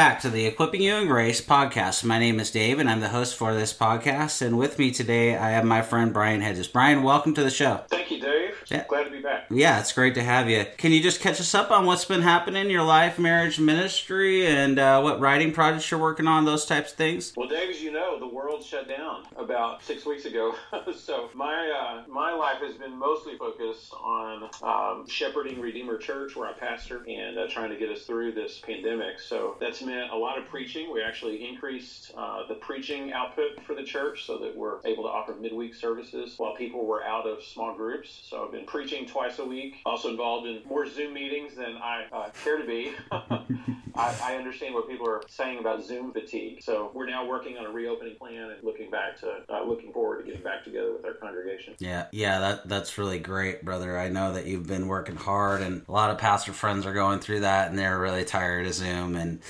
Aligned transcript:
Back 0.00 0.18
to 0.18 0.30
the 0.30 0.46
Equipping 0.46 0.80
You 0.80 0.94
in 0.94 1.06
Grace 1.06 1.42
podcast. 1.42 2.04
My 2.04 2.18
name 2.18 2.40
is 2.40 2.50
Dave, 2.50 2.78
and 2.78 2.88
I'm 2.88 3.00
the 3.00 3.10
host 3.10 3.36
for 3.36 3.52
this 3.52 3.74
podcast. 3.74 4.40
And 4.40 4.56
with 4.56 4.78
me 4.78 4.90
today, 4.90 5.36
I 5.36 5.50
have 5.50 5.66
my 5.66 5.82
friend 5.82 6.10
Brian 6.10 6.40
Hedges. 6.40 6.68
Brian, 6.68 7.02
welcome 7.02 7.34
to 7.34 7.42
the 7.42 7.50
show. 7.50 7.84
Thank 7.88 8.10
you, 8.10 8.18
Dave. 8.18 8.39
Yeah. 8.70 8.84
Glad 8.86 9.04
to 9.04 9.10
be 9.10 9.20
back. 9.20 9.46
Yeah, 9.50 9.80
it's 9.80 9.92
great 9.92 10.14
to 10.14 10.22
have 10.22 10.48
you. 10.48 10.64
Can 10.76 10.92
you 10.92 11.02
just 11.02 11.20
catch 11.20 11.40
us 11.40 11.54
up 11.54 11.70
on 11.70 11.86
what's 11.86 12.04
been 12.04 12.22
happening 12.22 12.64
in 12.64 12.70
your 12.70 12.84
life, 12.84 13.18
marriage, 13.18 13.58
ministry, 13.58 14.46
and 14.46 14.78
uh, 14.78 15.00
what 15.00 15.18
writing 15.18 15.52
projects 15.52 15.90
you're 15.90 15.98
working 15.98 16.28
on, 16.28 16.44
those 16.44 16.64
types 16.64 16.92
of 16.92 16.96
things? 16.96 17.32
Well, 17.36 17.48
Dave, 17.48 17.70
as 17.70 17.82
you 17.82 17.90
know, 17.90 18.18
the 18.18 18.28
world 18.28 18.64
shut 18.64 18.88
down 18.88 19.24
about 19.36 19.82
six 19.82 20.06
weeks 20.06 20.24
ago. 20.24 20.54
so 20.96 21.30
my 21.34 21.70
uh, 21.70 22.08
my 22.08 22.32
life 22.32 22.58
has 22.60 22.76
been 22.76 22.96
mostly 22.96 23.36
focused 23.36 23.92
on 23.94 24.48
um, 24.62 25.08
shepherding 25.08 25.60
Redeemer 25.60 25.98
Church, 25.98 26.36
where 26.36 26.48
I 26.48 26.52
pastor, 26.52 27.04
and 27.08 27.38
uh, 27.38 27.48
trying 27.48 27.70
to 27.70 27.76
get 27.76 27.90
us 27.90 28.02
through 28.02 28.32
this 28.32 28.58
pandemic. 28.58 29.18
So 29.18 29.56
that's 29.60 29.82
meant 29.82 30.12
a 30.12 30.16
lot 30.16 30.38
of 30.38 30.46
preaching. 30.46 30.92
We 30.92 31.02
actually 31.02 31.48
increased 31.48 32.12
uh, 32.16 32.46
the 32.46 32.54
preaching 32.54 33.12
output 33.12 33.64
for 33.66 33.74
the 33.74 33.84
church 33.84 34.26
so 34.26 34.38
that 34.38 34.56
we're 34.56 34.78
able 34.84 35.04
to 35.04 35.08
offer 35.08 35.34
midweek 35.34 35.74
services 35.74 36.34
while 36.36 36.54
people 36.54 36.86
were 36.86 37.02
out 37.02 37.26
of 37.26 37.42
small 37.42 37.74
groups. 37.74 38.26
So 38.28 38.44
I've 38.44 38.52
been 38.52 38.59
preaching 38.66 39.06
twice 39.06 39.38
a 39.38 39.44
week. 39.44 39.76
Also 39.86 40.08
involved 40.10 40.46
in 40.46 40.60
more 40.68 40.86
Zoom 40.86 41.14
meetings 41.14 41.54
than 41.54 41.76
I 41.76 42.06
uh, 42.12 42.30
care 42.44 42.58
to 42.58 42.66
be. 42.66 42.92
I, 43.94 44.16
I 44.22 44.36
understand 44.36 44.74
what 44.74 44.88
people 44.88 45.08
are 45.08 45.22
saying 45.28 45.58
about 45.58 45.84
Zoom 45.84 46.12
fatigue. 46.12 46.62
So 46.62 46.90
we're 46.94 47.06
now 47.06 47.26
working 47.26 47.58
on 47.58 47.66
a 47.66 47.70
reopening 47.70 48.16
plan 48.16 48.50
and 48.50 48.62
looking 48.62 48.90
back 48.90 49.18
to 49.20 49.42
uh, 49.48 49.64
looking 49.64 49.92
forward 49.92 50.20
to 50.20 50.24
getting 50.24 50.42
back 50.42 50.64
together 50.64 50.92
with 50.92 51.04
our 51.04 51.14
congregation. 51.14 51.74
Yeah, 51.78 52.06
yeah, 52.12 52.38
that 52.40 52.68
that's 52.68 52.98
really 52.98 53.18
great, 53.18 53.64
brother. 53.64 53.98
I 53.98 54.08
know 54.08 54.32
that 54.32 54.46
you've 54.46 54.66
been 54.66 54.88
working 54.88 55.16
hard, 55.16 55.60
and 55.62 55.82
a 55.88 55.92
lot 55.92 56.10
of 56.10 56.18
pastor 56.18 56.52
friends 56.52 56.86
are 56.86 56.94
going 56.94 57.20
through 57.20 57.40
that, 57.40 57.70
and 57.70 57.78
they're 57.78 57.98
really 57.98 58.24
tired 58.24 58.66
of 58.66 58.74
Zoom, 58.74 59.16
and 59.16 59.40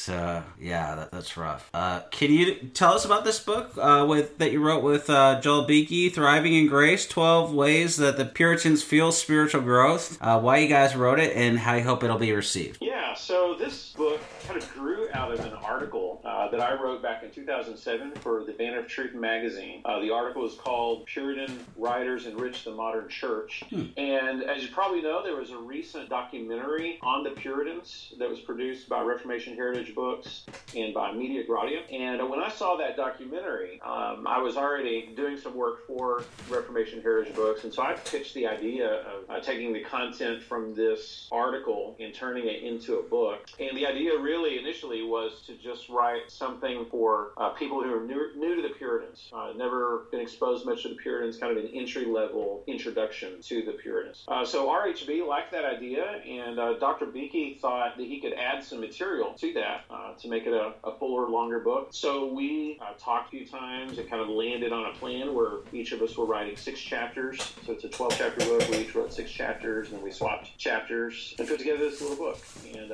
so 0.00 0.42
yeah, 0.58 0.94
that, 0.94 1.10
that's 1.10 1.36
rough. 1.36 1.68
Uh, 1.74 2.00
can 2.10 2.32
you 2.32 2.54
tell 2.72 2.94
us 2.94 3.04
about 3.04 3.24
this 3.24 3.38
book 3.38 3.76
uh, 3.76 4.06
with 4.08 4.38
that 4.38 4.50
you 4.50 4.62
wrote 4.62 4.82
with 4.82 5.10
uh, 5.10 5.40
Joel 5.40 5.66
Beeke, 5.66 6.14
"Thriving 6.14 6.54
in 6.54 6.68
Grace: 6.68 7.06
Twelve 7.06 7.52
Ways 7.52 7.98
That 7.98 8.16
the 8.16 8.24
Puritans 8.24 8.82
Fuel 8.82 9.12
Spiritual 9.12 9.60
Growth"? 9.60 10.16
Uh, 10.20 10.40
why 10.40 10.58
you 10.58 10.68
guys 10.68 10.96
wrote 10.96 11.20
it, 11.20 11.36
and 11.36 11.58
how 11.58 11.74
you 11.74 11.84
hope 11.84 12.02
it'll 12.02 12.18
be 12.18 12.32
received? 12.32 12.78
Yeah, 12.80 13.14
so 13.14 13.54
this 13.58 13.90
book 13.92 14.20
kind 14.46 14.60
of 14.60 14.72
grew 14.72 15.08
out 15.12 15.32
of 15.32 15.40
an 15.40 15.52
article 15.52 16.09
uh, 16.30 16.48
that 16.48 16.60
I 16.60 16.80
wrote 16.80 17.02
back 17.02 17.24
in 17.24 17.30
2007 17.30 18.12
for 18.16 18.44
the 18.44 18.52
Banner 18.52 18.78
of 18.78 18.86
Truth 18.86 19.14
magazine. 19.14 19.82
Uh, 19.84 19.98
the 19.98 20.12
article 20.12 20.46
is 20.46 20.54
called 20.54 21.06
Puritan 21.06 21.58
Writers 21.76 22.26
Enrich 22.26 22.64
the 22.64 22.70
Modern 22.70 23.08
Church. 23.08 23.64
Hmm. 23.68 23.86
And 23.96 24.44
as 24.44 24.62
you 24.62 24.68
probably 24.68 25.02
know, 25.02 25.24
there 25.24 25.34
was 25.34 25.50
a 25.50 25.58
recent 25.58 26.08
documentary 26.08 27.00
on 27.02 27.24
the 27.24 27.30
Puritans 27.30 28.14
that 28.18 28.30
was 28.30 28.38
produced 28.40 28.88
by 28.88 29.02
Reformation 29.02 29.56
Heritage 29.56 29.92
Books 29.94 30.44
and 30.76 30.94
by 30.94 31.12
Media 31.12 31.44
Gratia. 31.44 31.82
And 31.92 32.20
uh, 32.20 32.26
when 32.26 32.38
I 32.38 32.48
saw 32.48 32.76
that 32.76 32.96
documentary, 32.96 33.80
um, 33.82 34.26
I 34.26 34.38
was 34.38 34.56
already 34.56 35.12
doing 35.16 35.36
some 35.36 35.56
work 35.56 35.84
for 35.88 36.22
Reformation 36.48 37.02
Heritage 37.02 37.34
Books. 37.34 37.64
And 37.64 37.74
so 37.74 37.82
I 37.82 37.94
pitched 37.94 38.34
the 38.34 38.46
idea 38.46 39.02
of 39.02 39.28
uh, 39.28 39.40
taking 39.40 39.72
the 39.72 39.80
content 39.80 40.42
from 40.42 40.74
this 40.76 41.28
article 41.32 41.96
and 41.98 42.14
turning 42.14 42.46
it 42.46 42.62
into 42.62 42.98
a 42.98 43.02
book. 43.02 43.48
And 43.58 43.76
the 43.76 43.86
idea 43.86 44.16
really 44.16 44.58
initially 44.58 45.02
was 45.02 45.42
to 45.46 45.54
just 45.56 45.88
write 45.88 46.19
something 46.28 46.86
for 46.90 47.32
uh, 47.36 47.50
people 47.50 47.82
who 47.82 47.94
are 47.94 48.00
new, 48.00 48.30
new 48.36 48.56
to 48.56 48.62
the 48.62 48.74
Puritans, 48.74 49.30
uh, 49.32 49.52
never 49.56 50.06
been 50.10 50.20
exposed 50.20 50.66
much 50.66 50.82
to 50.82 50.88
the 50.88 50.94
Puritans, 50.96 51.36
kind 51.36 51.56
of 51.56 51.62
an 51.62 51.70
entry 51.72 52.06
level 52.06 52.62
introduction 52.66 53.40
to 53.42 53.62
the 53.62 53.72
Puritans. 53.72 54.24
Uh, 54.28 54.44
so 54.44 54.68
RHB 54.68 55.26
liked 55.26 55.52
that 55.52 55.64
idea, 55.64 56.04
and 56.04 56.58
uh, 56.58 56.74
Dr. 56.78 57.06
Beeke 57.06 57.60
thought 57.60 57.96
that 57.96 58.06
he 58.06 58.20
could 58.20 58.32
add 58.34 58.62
some 58.64 58.80
material 58.80 59.32
to 59.34 59.52
that 59.54 59.84
uh, 59.90 60.14
to 60.14 60.28
make 60.28 60.46
it 60.46 60.52
a, 60.52 60.74
a 60.84 60.96
fuller, 60.98 61.28
longer 61.28 61.60
book. 61.60 61.88
So 61.92 62.32
we 62.32 62.78
uh, 62.80 62.92
talked 62.98 63.28
a 63.28 63.38
few 63.38 63.46
times 63.46 63.98
and 63.98 64.08
kind 64.08 64.22
of 64.22 64.28
landed 64.28 64.72
on 64.72 64.86
a 64.86 64.92
plan 64.98 65.34
where 65.34 65.58
each 65.72 65.92
of 65.92 66.02
us 66.02 66.16
were 66.16 66.26
writing 66.26 66.56
six 66.56 66.80
chapters. 66.80 67.54
So 67.66 67.72
it's 67.72 67.84
a 67.84 67.88
12 67.88 68.14
chapter 68.16 68.44
book. 68.44 68.68
We 68.70 68.78
each 68.78 68.94
wrote 68.94 69.12
six 69.12 69.30
chapters, 69.30 69.92
and 69.92 70.02
we 70.02 70.10
swapped 70.10 70.56
chapters 70.58 71.34
and 71.38 71.48
put 71.48 71.58
together 71.58 71.78
this 71.78 72.00
little 72.00 72.16
book. 72.16 72.38
And 72.74 72.92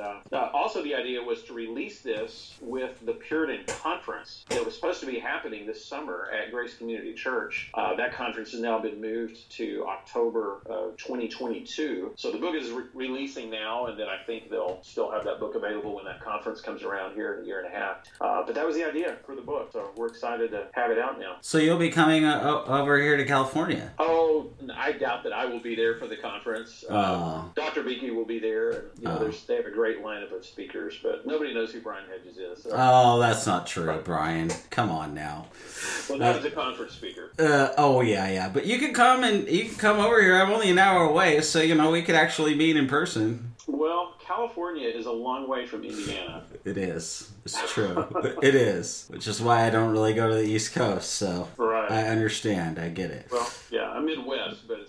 also, 0.53 0.83
the 0.83 0.95
idea 0.95 1.21
was 1.21 1.43
to 1.43 1.53
release 1.53 2.01
this 2.01 2.55
with 2.61 3.05
the 3.07 3.13
Puritan 3.13 3.63
Conference 3.81 4.43
that 4.49 4.63
was 4.63 4.75
supposed 4.75 4.99
to 4.99 5.05
be 5.05 5.17
happening 5.17 5.65
this 5.65 5.83
summer 5.83 6.27
at 6.37 6.51
Grace 6.51 6.75
Community 6.77 7.13
Church. 7.13 7.71
Uh, 7.73 7.95
that 7.95 8.13
conference 8.13 8.51
has 8.51 8.59
now 8.59 8.77
been 8.77 8.99
moved 8.99 9.49
to 9.51 9.85
October 9.87 10.57
of 10.65 10.97
2022. 10.97 12.11
So 12.17 12.31
the 12.33 12.37
book 12.37 12.53
is 12.53 12.69
re- 12.69 12.83
releasing 12.93 13.49
now, 13.49 13.85
and 13.85 13.97
then 13.97 14.07
I 14.09 14.21
think 14.25 14.49
they'll 14.49 14.79
still 14.83 15.09
have 15.09 15.23
that 15.23 15.39
book 15.39 15.55
available 15.55 15.95
when 15.95 16.03
that 16.03 16.19
conference 16.21 16.59
comes 16.59 16.83
around 16.83 17.15
here 17.15 17.35
in 17.35 17.43
a 17.43 17.47
year 17.47 17.63
and 17.63 17.73
a 17.73 17.77
half. 17.77 17.97
Uh, 18.19 18.43
but 18.45 18.53
that 18.55 18.65
was 18.65 18.75
the 18.75 18.83
idea 18.85 19.15
for 19.25 19.35
the 19.35 19.41
book, 19.41 19.69
so 19.71 19.91
we're 19.95 20.07
excited 20.07 20.51
to 20.51 20.67
have 20.73 20.91
it 20.91 20.99
out 20.99 21.17
now. 21.17 21.37
So 21.39 21.59
you'll 21.59 21.77
be 21.77 21.89
coming 21.89 22.25
uh, 22.25 22.63
over 22.67 22.99
here 23.01 23.15
to 23.15 23.23
California. 23.25 23.93
Oh, 23.99 24.49
I 24.75 24.91
doubt 24.91 25.23
that 25.23 25.31
I 25.31 25.45
will 25.45 25.61
be 25.61 25.75
there 25.75 25.95
for 25.97 26.07
the 26.07 26.17
conference. 26.17 26.83
Oh. 26.89 26.97
Um, 26.97 27.51
Dr. 27.55 27.83
Beeke 27.83 28.13
will 28.13 28.25
be 28.25 28.39
there, 28.39 28.71
and 28.71 28.81
you 28.99 29.05
know, 29.05 29.15
Oh. 29.15 29.19
there's, 29.19 29.45
they 29.45 29.55
have 29.55 29.65
a 29.65 29.71
great 29.71 30.03
lineup 30.03 30.35
of 30.35 30.45
speakers, 30.45 30.95
but 31.01 31.25
nobody 31.25 31.53
knows 31.53 31.71
who 31.71 31.79
Brian 31.79 32.03
Hedges 32.09 32.37
is. 32.37 32.63
So. 32.63 32.71
Oh, 32.73 32.96
that's 33.19 33.45
not 33.45 33.67
true, 33.67 33.99
Brian. 34.03 34.49
Come 34.69 34.89
on 34.91 35.13
now. 35.13 35.47
well, 36.09 36.19
not 36.19 36.35
as 36.37 36.45
a 36.45 36.51
conference 36.51 36.93
speaker. 36.93 37.31
Uh, 37.39 37.69
oh 37.77 38.01
yeah, 38.01 38.29
yeah. 38.29 38.49
But 38.49 38.65
you 38.65 38.79
can 38.79 38.93
come 38.93 39.23
and 39.23 39.47
you 39.47 39.65
can 39.65 39.75
come 39.75 39.99
over 39.99 40.21
here. 40.21 40.35
I'm 40.41 40.51
only 40.51 40.69
an 40.69 40.79
hour 40.79 41.03
away, 41.03 41.41
so 41.41 41.61
you 41.61 41.75
know 41.75 41.91
we 41.91 42.01
could 42.01 42.15
actually 42.15 42.55
meet 42.55 42.75
in 42.75 42.87
person. 42.87 43.53
Well, 43.67 44.15
California 44.19 44.87
is 44.87 45.05
a 45.05 45.11
long 45.11 45.49
way 45.49 45.65
from 45.65 45.83
Indiana. 45.83 46.43
It 46.63 46.77
is. 46.77 47.29
It's 47.45 47.71
true. 47.73 48.07
it 48.41 48.55
is. 48.55 49.05
Which 49.09 49.27
is 49.27 49.41
why 49.41 49.65
I 49.65 49.69
don't 49.69 49.91
really 49.91 50.13
go 50.13 50.29
to 50.29 50.35
the 50.35 50.43
East 50.45 50.73
Coast. 50.73 51.11
So 51.11 51.49
Right. 51.57 51.91
I 51.91 52.07
understand. 52.07 52.79
I 52.79 52.89
get 52.89 53.11
it. 53.11 53.27
Well, 53.31 53.49
yeah, 53.69 53.89
I'm 53.89 54.05
Midwest, 54.05 54.67
but 54.67 54.86